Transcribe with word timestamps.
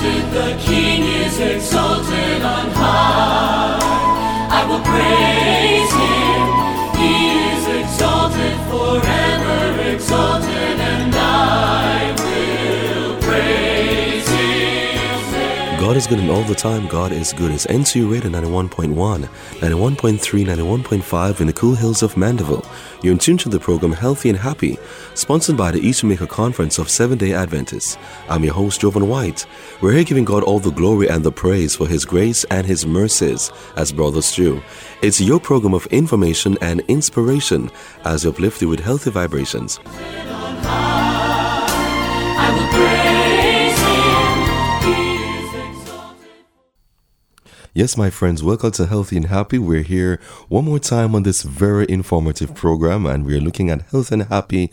exalted, 0.00 0.32
the 0.32 0.62
King 0.62 1.02
is 1.02 1.38
exalted 1.38 2.42
on 2.42 2.70
high. 2.70 3.78
I 4.50 4.66
will 4.66 4.80
praise 4.80 5.79
God 15.90 15.96
is 15.96 16.06
good 16.06 16.20
and 16.20 16.30
all 16.30 16.44
the 16.44 16.54
time 16.54 16.86
God 16.86 17.10
is 17.10 17.32
good. 17.32 17.50
It's 17.50 17.66
NCU 17.66 18.12
Radio 18.12 18.30
91.1, 18.30 18.94
91.3, 18.94 20.46
91.5 20.46 21.40
in 21.40 21.48
the 21.48 21.52
cool 21.52 21.74
hills 21.74 22.04
of 22.04 22.16
Mandeville. 22.16 22.64
You're 23.02 23.14
in 23.14 23.18
tune 23.18 23.38
to 23.38 23.48
the 23.48 23.58
program 23.58 23.90
Healthy 23.90 24.28
and 24.28 24.38
Happy, 24.38 24.78
sponsored 25.14 25.56
by 25.56 25.72
the 25.72 25.80
East 25.80 26.02
Jamaica 26.02 26.28
Conference 26.28 26.78
of 26.78 26.88
Seventh 26.88 27.18
day 27.18 27.32
Adventists. 27.32 27.98
I'm 28.28 28.44
your 28.44 28.54
host, 28.54 28.82
Jovan 28.82 29.08
White. 29.08 29.46
We're 29.80 29.94
here 29.94 30.04
giving 30.04 30.24
God 30.24 30.44
all 30.44 30.60
the 30.60 30.70
glory 30.70 31.08
and 31.08 31.24
the 31.24 31.32
praise 31.32 31.74
for 31.74 31.88
His 31.88 32.04
grace 32.04 32.44
and 32.52 32.64
His 32.64 32.86
mercies 32.86 33.50
as 33.74 33.90
brothers 33.90 34.32
do. 34.32 34.62
It's 35.02 35.20
your 35.20 35.40
program 35.40 35.74
of 35.74 35.86
information 35.86 36.56
and 36.60 36.82
inspiration 36.86 37.68
as 38.04 38.22
you 38.22 38.30
uplift 38.30 38.62
you 38.62 38.68
with 38.68 38.78
healthy 38.78 39.10
vibrations. 39.10 39.80
Yes, 47.72 47.96
my 47.96 48.10
friends, 48.10 48.42
welcome 48.42 48.72
to 48.72 48.86
Healthy 48.86 49.18
and 49.18 49.26
Happy. 49.26 49.56
We're 49.56 49.82
here 49.84 50.18
one 50.48 50.64
more 50.64 50.80
time 50.80 51.14
on 51.14 51.22
this 51.22 51.42
very 51.42 51.86
informative 51.88 52.52
program, 52.52 53.06
and 53.06 53.24
we're 53.24 53.40
looking 53.40 53.70
at 53.70 53.82
health 53.92 54.10
and 54.10 54.24
happy 54.24 54.72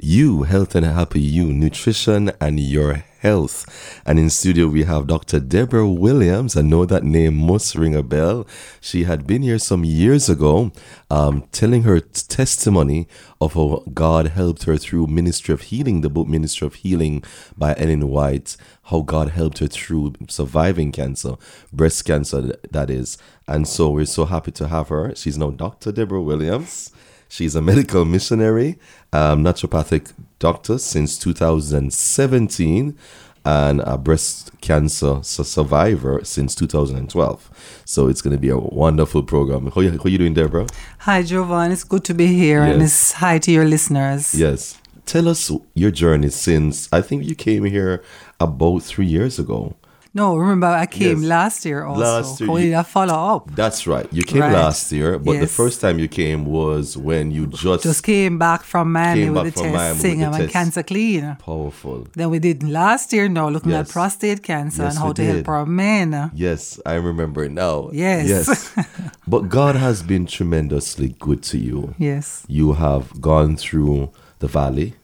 you, 0.00 0.44
health 0.44 0.76
and 0.76 0.86
happy 0.86 1.20
you, 1.20 1.52
nutrition 1.52 2.30
and 2.40 2.60
your 2.60 3.02
health. 3.20 4.00
And 4.04 4.18
in 4.18 4.30
studio, 4.30 4.68
we 4.68 4.84
have 4.84 5.06
Dr. 5.06 5.40
Deborah 5.40 5.88
Williams. 5.88 6.56
I 6.56 6.62
know 6.62 6.84
that 6.84 7.04
name 7.04 7.36
must 7.36 7.74
ring 7.74 7.94
a 7.94 8.02
bell. 8.02 8.46
She 8.80 9.04
had 9.04 9.26
been 9.26 9.42
here 9.42 9.58
some 9.58 9.84
years 9.84 10.28
ago, 10.28 10.72
um, 11.10 11.44
telling 11.52 11.82
her 11.82 12.00
testimony 12.00 13.08
of 13.40 13.54
how 13.54 13.84
God 13.92 14.28
helped 14.28 14.64
her 14.64 14.76
through 14.76 15.06
Ministry 15.06 15.52
of 15.52 15.62
Healing, 15.62 16.00
the 16.00 16.10
book 16.10 16.28
Ministry 16.28 16.66
of 16.66 16.74
Healing 16.74 17.22
by 17.56 17.74
Ellen 17.76 18.08
White, 18.08 18.56
how 18.84 19.00
God 19.00 19.30
helped 19.30 19.58
her 19.58 19.66
through 19.66 20.14
surviving 20.28 20.92
cancer, 20.92 21.34
breast 21.72 22.04
cancer, 22.04 22.56
that 22.70 22.90
is. 22.90 23.18
And 23.48 23.66
so 23.66 23.90
we're 23.90 24.06
so 24.06 24.24
happy 24.24 24.52
to 24.52 24.68
have 24.68 24.88
her. 24.88 25.14
She's 25.14 25.38
now 25.38 25.50
Dr. 25.50 25.92
Deborah 25.92 26.22
Williams. 26.22 26.92
She's 27.28 27.54
a 27.54 27.62
medical 27.62 28.04
missionary, 28.04 28.78
um, 29.12 29.42
naturopathic 29.44 30.12
doctor 30.38 30.78
since 30.78 31.18
2017, 31.18 32.96
and 33.44 33.80
a 33.82 33.96
breast 33.96 34.50
cancer 34.60 35.22
survivor 35.22 36.20
since 36.24 36.54
2012. 36.56 37.82
So 37.84 38.08
it's 38.08 38.20
going 38.20 38.34
to 38.34 38.40
be 38.40 38.48
a 38.48 38.58
wonderful 38.58 39.22
program. 39.22 39.70
How 39.70 39.82
you, 39.82 39.92
how 39.92 40.04
you 40.06 40.18
doing, 40.18 40.34
Deborah? 40.34 40.66
Hi, 41.00 41.22
Jovan. 41.22 41.70
It's 41.70 41.84
good 41.84 42.04
to 42.04 42.14
be 42.14 42.26
here, 42.26 42.62
and 42.62 42.82
it's 42.82 43.12
hi 43.12 43.38
to 43.38 43.52
your 43.52 43.64
listeners. 43.64 44.34
Yes. 44.34 44.80
Tell 45.06 45.28
us 45.28 45.52
your 45.74 45.92
journey 45.92 46.30
since 46.30 46.88
I 46.92 47.00
think 47.00 47.24
you 47.24 47.36
came 47.36 47.64
here 47.64 48.02
about 48.40 48.80
three 48.80 49.06
years 49.06 49.38
ago. 49.38 49.76
No, 50.16 50.34
remember 50.36 50.66
I 50.66 50.86
came 50.86 51.18
Yes. 51.20 51.28
last 51.36 51.58
year 51.68 51.80
also. 51.84 52.00
Last 52.00 52.40
year 52.40 52.58
you- 52.58 52.82
follow 52.96 53.18
up. 53.34 53.42
That's 53.54 53.86
right. 53.86 54.08
You 54.18 54.22
came 54.32 54.40
Right. 54.40 54.52
last 54.62 54.90
year, 54.90 55.10
but 55.26 55.34
the 55.40 55.46
first 55.60 55.76
time 55.82 55.96
you 55.98 56.08
came 56.08 56.40
was 56.58 56.96
when 57.08 57.24
you 57.36 57.42
just, 57.46 57.82
Just 57.90 58.02
came 58.02 58.38
back 58.38 58.60
from 58.72 58.84
Miami 58.92 59.28
with 59.28 59.44
the 59.54 59.60
test, 59.62 59.74
Miami 59.74 59.92
with 59.92 60.00
singing 60.00 60.30
the 60.30 60.42
and 60.44 60.50
cancer 60.50 60.82
clean. 60.82 61.36
powerful. 61.44 61.98
Then 62.18 62.28
we 62.30 62.38
did 62.38 62.58
last 62.80 63.12
year 63.12 63.28
now 63.28 63.48
looking 63.54 63.72
Yes. 63.72 63.88
at 63.88 63.92
prostate 63.92 64.42
cancer 64.42 64.84
Yes, 64.84 64.94
and 64.94 64.98
how 65.04 65.12
to 65.12 65.22
did. 65.22 65.34
help 65.34 65.48
our 65.56 65.66
men. 65.66 66.30
Yes, 66.34 66.80
I 66.86 66.94
remember 66.94 67.44
it 67.44 67.52
now. 67.52 67.76
Yes. 67.92 68.26
Yes. 68.34 68.70
but 69.32 69.42
God 69.58 69.74
has 69.76 70.02
been 70.02 70.24
tremendously 70.36 71.08
good 71.18 71.42
to 71.50 71.58
you. 71.58 71.94
Yes. 71.98 72.42
You 72.48 72.72
have 72.84 73.20
gone 73.20 73.56
through 73.56 74.08
the 74.38 74.48
valley, 74.48 74.94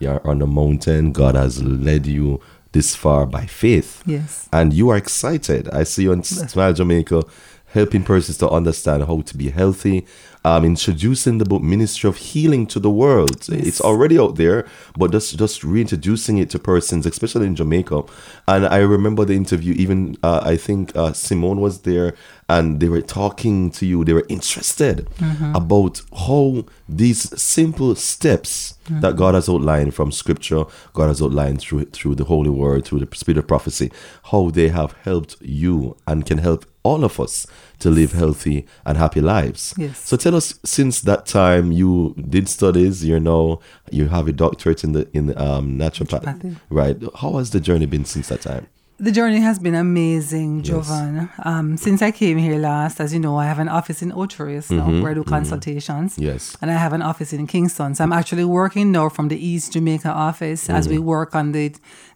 you're 0.00 0.20
on 0.26 0.38
the 0.40 0.46
mountain. 0.60 1.12
God 1.12 1.34
has 1.36 1.62
led 1.62 2.06
you 2.06 2.40
this 2.76 2.94
far 2.94 3.24
by 3.24 3.46
faith. 3.46 4.02
Yes. 4.04 4.50
And 4.52 4.74
you 4.74 4.90
are 4.90 4.98
excited. 4.98 5.66
I 5.70 5.84
see 5.84 6.02
you 6.02 6.12
on 6.12 6.22
Smile 6.22 6.74
Jamaica 6.74 7.24
helping 7.68 8.04
persons 8.04 8.36
to 8.38 8.50
understand 8.50 9.04
how 9.04 9.22
to 9.22 9.36
be 9.36 9.48
healthy. 9.48 10.06
Um, 10.46 10.64
introducing 10.64 11.38
the 11.38 11.44
book 11.44 11.60
Ministry 11.60 12.06
of 12.06 12.18
Healing 12.18 12.68
to 12.68 12.78
the 12.78 12.88
world. 12.88 13.48
Yes. 13.48 13.66
It's 13.66 13.80
already 13.80 14.16
out 14.16 14.36
there, 14.36 14.64
but 14.96 15.10
just 15.10 15.36
just 15.36 15.64
reintroducing 15.64 16.38
it 16.38 16.50
to 16.50 16.60
persons, 16.60 17.04
especially 17.04 17.48
in 17.48 17.56
Jamaica. 17.56 18.04
And 18.46 18.64
I 18.64 18.78
remember 18.78 19.24
the 19.24 19.34
interview. 19.34 19.74
Even 19.74 20.16
uh, 20.22 20.42
I 20.44 20.56
think 20.56 20.94
uh, 20.94 21.12
Simone 21.14 21.60
was 21.60 21.80
there, 21.80 22.14
and 22.48 22.78
they 22.78 22.88
were 22.88 23.02
talking 23.02 23.72
to 23.72 23.84
you. 23.84 24.04
They 24.04 24.12
were 24.12 24.26
interested 24.28 25.08
about 25.56 26.00
how 26.16 26.64
these 26.88 27.22
simple 27.42 27.96
steps 27.96 28.78
that 29.00 29.16
God 29.16 29.34
has 29.34 29.48
outlined 29.48 29.94
from 29.94 30.12
Scripture, 30.12 30.62
God 30.92 31.08
has 31.08 31.20
outlined 31.20 31.60
through 31.60 31.86
through 31.86 32.14
the 32.14 32.24
Holy 32.24 32.50
Word, 32.50 32.84
through 32.84 33.00
the 33.00 33.16
Spirit 33.16 33.38
of 33.38 33.48
prophecy, 33.48 33.90
how 34.30 34.50
they 34.50 34.68
have 34.68 34.92
helped 35.02 35.34
you 35.40 35.96
and 36.06 36.24
can 36.24 36.38
help 36.38 36.64
all 36.88 37.02
of 37.04 37.14
us 37.24 37.34
to 37.82 37.88
live 37.90 38.12
healthy 38.22 38.58
and 38.86 38.94
happy 39.04 39.20
lives. 39.34 39.62
Yes. 39.76 39.96
So 40.08 40.16
tell 40.24 40.34
us, 40.40 40.46
since 40.76 40.94
that 41.10 41.22
time 41.26 41.66
you 41.80 42.14
did 42.34 42.46
studies, 42.58 43.04
you 43.10 43.18
know, 43.28 43.60
you 43.98 44.04
have 44.16 44.26
a 44.28 44.32
doctorate 44.44 44.82
in 44.86 44.92
the 44.96 45.02
in 45.18 45.24
um, 45.46 45.64
naturopathy, 45.82 46.24
Naturopathy. 46.24 46.56
right? 46.80 46.96
How 47.20 47.30
has 47.38 47.48
the 47.50 47.60
journey 47.68 47.86
been 47.94 48.04
since 48.14 48.28
that 48.32 48.42
time? 48.52 48.66
The 48.98 49.12
journey 49.12 49.40
has 49.48 49.58
been 49.66 49.74
amazing, 49.88 50.62
Jovan. 50.68 51.28
Um, 51.50 51.76
since 51.76 52.00
I 52.08 52.10
came 52.22 52.38
here 52.46 52.58
last, 52.72 52.98
as 53.04 53.12
you 53.14 53.20
know, 53.20 53.36
I 53.36 53.44
have 53.52 53.60
an 53.66 53.68
office 53.68 54.00
in 54.04 54.10
Ocho 54.10 54.44
Rios 54.44 54.70
now 54.70 54.88
where 55.02 55.10
I 55.10 55.14
do 55.20 55.22
consultations. 55.36 56.08
Mm-hmm. 56.14 56.28
Yes. 56.30 56.56
And 56.62 56.70
I 56.70 56.78
have 56.84 56.94
an 56.98 57.02
office 57.10 57.30
in 57.38 57.46
Kingston. 57.46 57.94
So 57.94 58.00
I'm 58.04 58.14
actually 58.20 58.46
working 58.60 58.86
now 58.98 59.06
from 59.16 59.28
the 59.32 59.36
East 59.50 59.74
Jamaica 59.74 60.08
office 60.28 60.70
as 60.70 60.88
we 60.88 60.98
work 60.98 61.34
on 61.40 61.52
the 61.52 61.66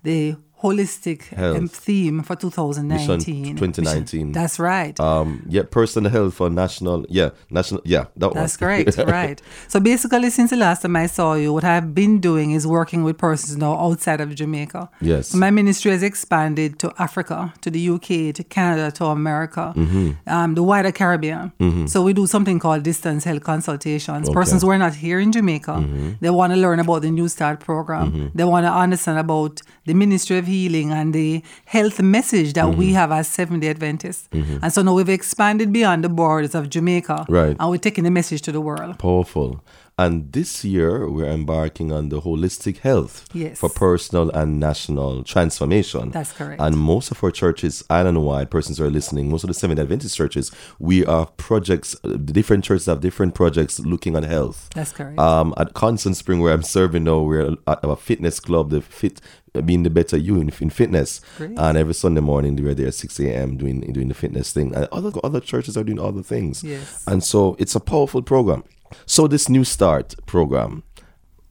the 0.08 0.36
holistic 0.62 1.32
um, 1.32 1.38
Mm-hmm. 1.40 1.54
Health. 1.66 1.76
theme 1.76 2.22
for 2.22 2.36
2019. 2.36 3.40
Mission 3.42 3.56
2019. 3.56 4.32
That's 4.32 4.58
right. 4.58 4.98
Um, 5.00 5.44
yeah, 5.48 5.62
personal 5.70 6.10
health 6.10 6.34
for 6.34 6.50
national, 6.50 7.06
yeah, 7.08 7.30
national, 7.50 7.80
yeah, 7.84 8.06
that 8.16 8.34
That's 8.34 8.56
correct, 8.56 8.96
right. 9.06 9.40
So 9.68 9.80
basically, 9.80 10.30
since 10.30 10.50
the 10.50 10.56
last 10.56 10.82
time 10.82 10.96
I 10.96 11.06
saw 11.06 11.34
you, 11.34 11.52
what 11.52 11.64
I've 11.64 11.94
been 11.94 12.20
doing 12.20 12.50
is 12.52 12.66
working 12.66 13.04
with 13.04 13.16
persons 13.18 13.56
now 13.56 13.74
outside 13.78 14.20
of 14.20 14.34
Jamaica. 14.34 14.90
Yes. 15.00 15.28
So 15.28 15.38
my 15.38 15.50
ministry 15.50 15.90
has 15.92 16.02
expanded 16.02 16.78
to 16.80 16.92
Africa, 16.98 17.52
to 17.62 17.70
the 17.70 17.88
UK, 17.90 18.34
to 18.34 18.44
Canada, 18.44 18.90
to 18.92 19.06
America, 19.06 19.72
Mm-hmm. 19.76 20.10
um, 20.28 20.54
the 20.54 20.62
wider 20.62 20.92
Caribbean. 20.92 21.52
So 21.88 22.02
we 22.02 22.12
do 22.12 22.26
something 22.26 22.58
called 22.58 22.82
distance 22.82 23.24
health 23.24 23.42
consultations. 23.44 24.28
Okay. 24.28 24.34
Persons 24.34 24.62
who 24.62 24.70
are 24.70 24.78
not 24.78 24.94
here 24.94 25.18
in 25.20 25.32
Jamaica, 25.32 25.72
Mm-hmm. 25.72 26.10
they 26.20 26.30
want 26.30 26.52
to 26.52 26.58
learn 26.58 26.78
about 26.80 27.00
the 27.02 27.10
New 27.10 27.28
Start 27.28 27.60
program. 27.60 28.30
They 28.34 28.44
want 28.44 28.66
to 28.66 28.72
understand 28.72 29.18
about 29.18 29.62
the 29.86 29.94
ministry 29.94 30.36
of 30.38 30.46
healing 30.50 30.88
and 30.98 31.14
the 31.14 31.42
health 31.76 31.98
message 32.16 32.52
that 32.54 32.64
Mm-hmm. 32.66 32.78
we 32.78 32.92
have 33.00 33.10
as 33.18 33.26
Seventh 33.28 33.62
day 33.62 33.70
Adventists. 33.76 34.28
And 34.32 34.70
so 34.74 34.82
now 34.82 34.94
we've 34.98 35.08
expanded 35.20 35.68
beyond 35.72 36.04
the 36.04 36.08
borders 36.20 36.54
of 36.54 36.68
Jamaica. 36.74 37.18
Right. 37.28 37.56
And 37.58 37.70
we're 37.70 37.78
taking 37.88 38.04
the 38.04 38.10
message 38.20 38.42
to 38.46 38.52
the 38.52 38.60
world. 38.60 38.98
Powerful. 38.98 39.64
And 39.98 40.32
this 40.32 40.64
year, 40.64 40.92
we're 41.10 41.26
embarking 41.40 41.92
on 41.92 42.08
the 42.08 42.22
holistic 42.22 42.78
health 42.78 43.14
Yes. 43.34 43.58
for 43.60 43.68
personal 43.68 44.30
and 44.30 44.58
national 44.58 45.24
transformation. 45.24 46.10
That's 46.10 46.32
correct. 46.32 46.58
And 46.58 46.74
most 46.78 47.10
of 47.10 47.22
our 47.22 47.30
churches, 47.30 47.84
island 47.90 48.24
wide, 48.24 48.50
persons 48.50 48.78
who 48.78 48.84
are 48.84 48.90
listening, 48.90 49.28
most 49.30 49.44
of 49.44 49.48
the 49.48 49.54
Seventh 49.62 49.78
Adventist 49.78 50.16
churches, 50.16 50.50
we 50.78 51.04
are 51.04 51.26
projects, 51.26 51.94
uh, 52.02 52.08
the 52.12 52.32
different 52.40 52.64
churches 52.64 52.86
have 52.86 53.00
different 53.02 53.34
projects 53.34 53.78
looking 53.80 54.16
at 54.16 54.24
health. 54.24 54.70
That's 54.74 54.92
correct. 54.92 55.18
Um, 55.18 55.52
at 55.58 55.74
Constant 55.74 56.16
Spring, 56.16 56.40
where 56.40 56.54
I'm 56.54 56.62
serving 56.62 57.04
now, 57.04 57.20
we're 57.20 57.56
at 57.66 57.80
a 57.84 57.96
fitness 57.96 58.40
club, 58.40 58.70
the 58.70 58.80
fit 58.80 59.20
being 59.64 59.82
the 59.82 59.90
better 59.90 60.16
you 60.16 60.36
in, 60.40 60.50
in 60.60 60.70
fitness. 60.70 61.20
Great. 61.36 61.58
And 61.58 61.76
every 61.76 61.94
Sunday 61.94 62.20
morning, 62.20 62.56
we're 62.56 62.74
there 62.74 62.88
at 62.88 62.94
6 62.94 63.18
a.m. 63.20 63.56
doing 63.56 63.80
doing 63.92 64.08
the 64.08 64.14
fitness 64.14 64.52
thing. 64.52 64.74
And 64.74 64.86
other 64.92 65.10
other 65.24 65.40
churches 65.40 65.76
are 65.76 65.84
doing 65.84 65.98
other 66.00 66.22
things. 66.22 66.62
Yes. 66.62 67.04
And 67.06 67.22
so 67.24 67.56
it's 67.58 67.74
a 67.74 67.80
powerful 67.80 68.22
program. 68.22 68.64
So 69.06 69.26
this 69.28 69.48
New 69.48 69.64
Start 69.64 70.14
program, 70.26 70.82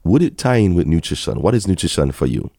would 0.04 0.22
it 0.22 0.38
tie 0.38 0.58
in 0.58 0.76
with 0.76 0.88
nutrition? 0.88 1.42
What 1.42 1.56
is 1.56 1.68
nutrition 1.68 2.12
for 2.12 2.26
you? 2.26 2.52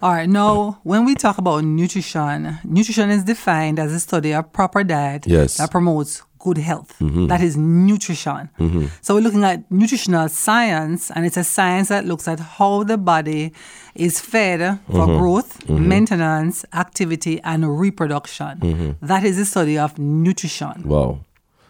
All 0.00 0.12
right. 0.12 0.28
Now, 0.28 0.80
when 0.84 1.04
we 1.04 1.14
talk 1.14 1.38
about 1.38 1.64
nutrition, 1.64 2.58
nutrition 2.64 3.10
is 3.10 3.24
defined 3.24 3.78
as 3.78 3.92
a 3.92 4.00
study 4.00 4.32
of 4.32 4.52
proper 4.52 4.84
diet 4.84 5.26
Yes. 5.26 5.56
that 5.56 5.70
promotes 5.70 6.22
good 6.38 6.58
health. 6.58 6.94
Mm-hmm. 7.00 7.26
That 7.26 7.40
is 7.40 7.56
nutrition. 7.56 8.50
Mm-hmm. 8.58 8.86
So 9.00 9.14
we're 9.14 9.20
looking 9.22 9.44
at 9.44 9.70
nutritional 9.70 10.28
science, 10.28 11.10
and 11.10 11.26
it's 11.26 11.36
a 11.36 11.44
science 11.44 11.88
that 11.88 12.04
looks 12.04 12.28
at 12.28 12.40
how 12.40 12.84
the 12.84 12.96
body 12.98 13.52
is 13.94 14.20
fed 14.20 14.78
for 14.86 14.92
mm-hmm. 15.06 15.18
growth, 15.18 15.68
maintenance, 15.68 16.64
activity, 16.72 17.40
and 17.42 17.78
reproduction. 17.80 18.96
That 19.02 19.24
is 19.24 19.36
the 19.36 19.44
study 19.44 19.78
of 19.78 19.98
nutrition. 19.98 20.82
Wow. 20.84 21.20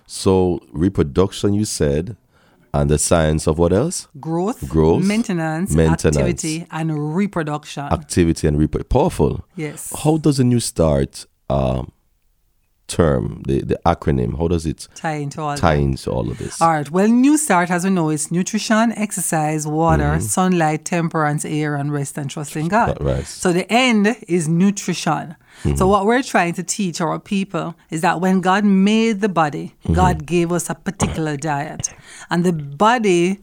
So 0.06 0.60
reproduction, 0.72 1.54
you 1.54 1.64
said, 1.64 2.16
And 2.74 2.90
the 2.90 2.98
science 2.98 3.46
of 3.46 3.58
what 3.58 3.72
else? 3.72 4.08
growth, 4.20 4.68
Growth, 4.68 5.04
maintenance, 5.04 5.74
maintenance. 5.74 6.16
activity, 6.16 6.66
and 6.70 7.16
reproduction. 7.16 7.84
Activity 7.84 8.46
and 8.48 8.58
reproduction. 8.58 8.88
powerful. 8.88 9.44
yes. 9.56 9.92
How 10.02 10.18
does 10.18 10.38
a 10.38 10.44
new 10.44 10.60
start 10.60 11.26
um, 11.50 11.92
term, 12.88 13.42
the, 13.46 13.60
the 13.62 13.78
acronym, 13.86 14.36
how 14.38 14.48
does 14.48 14.64
it 14.66 14.88
tie 14.94 15.16
into 15.16 15.40
all 15.42 15.56
tie 15.56 15.74
into 15.74 16.10
all 16.10 16.28
of 16.30 16.38
this? 16.38 16.60
All 16.60 16.70
right. 16.72 16.90
Well, 16.90 17.08
New 17.08 17.36
Start, 17.36 17.70
as 17.70 17.84
we 17.84 17.90
know, 17.90 18.08
is 18.10 18.30
nutrition, 18.32 18.92
exercise, 18.92 19.66
water, 19.66 20.04
Mm-hmm. 20.04 20.20
sunlight, 20.22 20.84
temperance, 20.84 21.44
air, 21.44 21.76
and 21.76 21.92
rest 21.92 22.16
and 22.18 22.28
trust 22.30 22.56
in 22.56 22.68
God. 22.68 22.96
Right. 23.00 23.26
So 23.26 23.52
the 23.52 23.70
end 23.72 24.16
is 24.26 24.48
nutrition. 24.48 25.36
Mm-hmm. 25.64 25.76
So 25.76 25.86
what 25.86 26.06
we're 26.06 26.22
trying 26.22 26.54
to 26.54 26.62
teach 26.62 27.00
our 27.00 27.18
people 27.18 27.74
is 27.90 28.00
that 28.00 28.20
when 28.20 28.40
God 28.40 28.64
made 28.64 29.20
the 29.20 29.28
body, 29.28 29.74
Mm-hmm. 29.84 29.94
God 29.94 30.26
gave 30.26 30.50
us 30.52 30.68
a 30.70 30.74
particular 30.74 31.36
diet, 31.36 31.94
and 32.30 32.44
the 32.44 32.52
body 32.52 33.40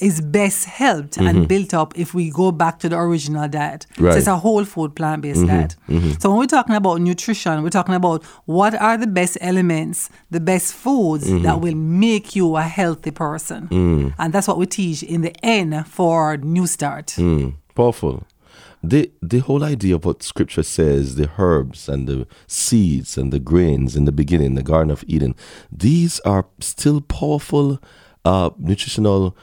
is 0.00 0.20
best 0.20 0.64
helped 0.64 1.16
and 1.18 1.46
built 1.48 1.72
up 1.72 1.96
if 1.98 2.12
we 2.14 2.30
go 2.30 2.50
back 2.52 2.78
to 2.80 2.88
the 2.88 2.96
original 2.98 3.48
diet. 3.48 3.86
Mm-hmm. 3.92 4.04
Right. 4.04 4.10
Mm-hmm. 4.10 4.18
it's 4.18 4.26
a 4.26 4.36
whole 4.36 4.64
food 4.64 4.94
plant 4.96 5.22
based 5.22 5.46
diet. 5.46 5.76
So 6.20 6.30
when 6.30 6.38
we're 6.38 6.46
talking 6.46 6.74
about 6.74 7.00
nutrition, 7.00 7.62
we're 7.62 7.70
talking 7.70 7.94
about 7.94 8.24
what 8.46 8.74
are 8.74 8.96
the 8.96 9.06
best 9.06 9.38
elements, 9.40 10.10
the 10.30 10.40
best 10.40 10.74
foods 10.74 11.28
Mm-hmm. 11.28 11.42
that 11.42 11.60
will 11.60 11.74
make 11.74 12.34
you 12.36 12.56
a 12.56 12.62
healthy 12.62 13.10
person. 13.10 13.68
Mm. 13.68 14.14
And 14.18 14.32
that's 14.32 14.48
what 14.48 14.58
we 14.58 14.66
teach 14.66 15.02
in 15.02 15.22
the 15.22 15.32
end 15.44 15.86
for 15.86 16.36
New 16.38 16.66
Start. 16.66 17.08
Mm, 17.16 17.54
powerful. 17.74 18.24
The 18.82 19.10
the 19.20 19.38
whole 19.40 19.64
idea 19.64 19.94
of 19.96 20.04
what 20.04 20.22
scripture 20.22 20.62
says, 20.62 21.16
the 21.16 21.28
herbs 21.38 21.88
and 21.88 22.06
the 22.08 22.26
seeds 22.46 23.18
and 23.18 23.32
the 23.32 23.38
grains 23.40 23.96
in 23.96 24.04
the 24.04 24.12
beginning, 24.12 24.54
the 24.54 24.62
Garden 24.62 24.90
of 24.90 25.04
Eden, 25.08 25.34
these 25.70 26.20
are 26.20 26.46
still 26.60 27.00
powerful 27.00 27.78
uh, 28.24 28.50
nutritional 28.58 29.36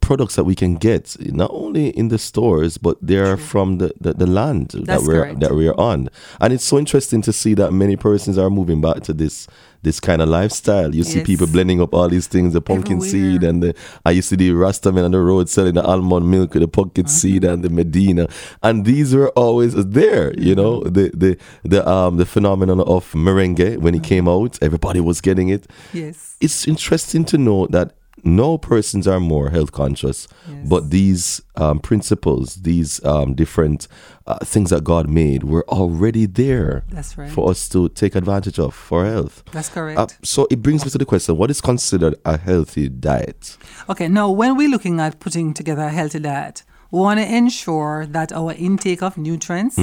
products 0.00 0.34
that 0.36 0.44
we 0.44 0.54
can 0.54 0.74
get 0.76 1.16
not 1.34 1.50
only 1.52 1.88
in 1.90 2.08
the 2.08 2.18
stores 2.18 2.78
but 2.78 2.96
they're 3.02 3.36
from 3.36 3.78
the, 3.78 3.92
the, 4.00 4.12
the 4.14 4.26
land 4.26 4.70
that 4.84 5.02
we're 5.02 5.22
correct. 5.22 5.40
that 5.40 5.54
we're 5.54 5.74
on 5.74 6.08
and 6.40 6.52
it's 6.52 6.64
so 6.64 6.78
interesting 6.78 7.22
to 7.22 7.32
see 7.32 7.54
that 7.54 7.72
many 7.72 7.96
persons 7.96 8.38
are 8.38 8.50
moving 8.50 8.80
back 8.80 9.00
to 9.02 9.12
this 9.12 9.46
this 9.82 10.00
kind 10.00 10.20
of 10.20 10.28
lifestyle 10.28 10.92
you 10.92 11.04
see 11.04 11.22
people 11.22 11.46
blending 11.46 11.80
up 11.80 11.94
all 11.94 12.08
these 12.08 12.26
things 12.26 12.52
the 12.52 12.60
pumpkin 12.60 12.96
Everywhere. 12.96 13.32
seed 13.32 13.42
and 13.44 13.62
the 13.62 13.74
I 14.04 14.10
used 14.10 14.28
to 14.30 14.36
see 14.36 14.48
the 14.50 14.54
Rastaman 14.56 15.04
on 15.04 15.12
the 15.12 15.20
road 15.20 15.48
selling 15.48 15.74
the 15.74 15.84
almond 15.84 16.28
milk 16.30 16.52
the 16.52 16.66
pumpkin 16.66 17.04
Mm-hmm. 17.04 17.10
seed 17.10 17.44
and 17.44 17.62
the 17.62 17.70
Medina, 17.70 18.26
and 18.62 18.84
these 18.84 19.14
were 19.14 19.30
always 19.30 19.74
there. 19.76 20.34
You 20.36 20.56
know, 20.56 20.80
Mm-hmm. 20.80 20.92
the 20.94 21.10
the 21.14 21.38
the 21.62 21.88
um 21.88 22.16
the 22.16 22.26
phenomenon 22.26 22.80
of 22.80 23.12
moringa 23.12 23.78
when 23.78 23.94
it 23.94 24.02
came 24.02 24.26
out, 24.28 24.58
everybody 24.60 25.00
was 25.00 25.20
getting 25.20 25.48
it. 25.48 25.68
Yes. 25.92 26.36
It's 26.40 26.66
interesting 26.66 27.24
to 27.26 27.38
know 27.38 27.68
that 27.68 27.92
no 28.24 28.58
persons 28.58 29.06
are 29.08 29.20
more 29.20 29.50
health 29.50 29.72
conscious, 29.72 30.28
Yes. 30.48 30.68
but 30.68 30.90
these 30.90 31.42
um, 31.56 31.78
principles, 31.80 32.56
these 32.56 33.04
um, 33.04 33.34
different 33.34 33.88
uh, 34.26 34.38
things 34.44 34.70
that 34.70 34.84
God 34.84 35.08
made, 35.08 35.44
were 35.44 35.64
already 35.68 36.26
there 36.26 36.84
That's 36.90 37.16
right. 37.18 37.30
for 37.30 37.50
us 37.50 37.68
to 37.70 37.88
take 37.90 38.14
advantage 38.14 38.58
of 38.58 38.74
for 38.74 39.04
health. 39.06 39.42
That's 39.52 39.68
correct. 39.68 39.98
Uh, 39.98 40.06
so 40.22 40.46
it 40.50 40.62
brings 40.62 40.84
me 40.84 40.90
to 40.90 40.98
the 40.98 41.04
question: 41.06 41.36
What 41.36 41.50
is 41.50 41.60
considered 41.60 42.14
a 42.24 42.36
healthy 42.38 42.88
diet? 42.88 43.56
Okay, 43.88 44.08
now 44.08 44.30
when 44.30 44.56
we're 44.56 44.68
looking 44.70 45.00
at 45.00 45.18
putting 45.20 45.54
together 45.54 45.82
a 45.82 45.90
healthy 45.90 46.18
diet, 46.20 46.62
we 46.90 47.00
want 47.00 47.20
to 47.20 47.26
ensure 47.34 48.06
that 48.06 48.32
our 48.32 48.52
intake 48.54 49.02
of 49.02 49.16
nutrients 49.18 49.76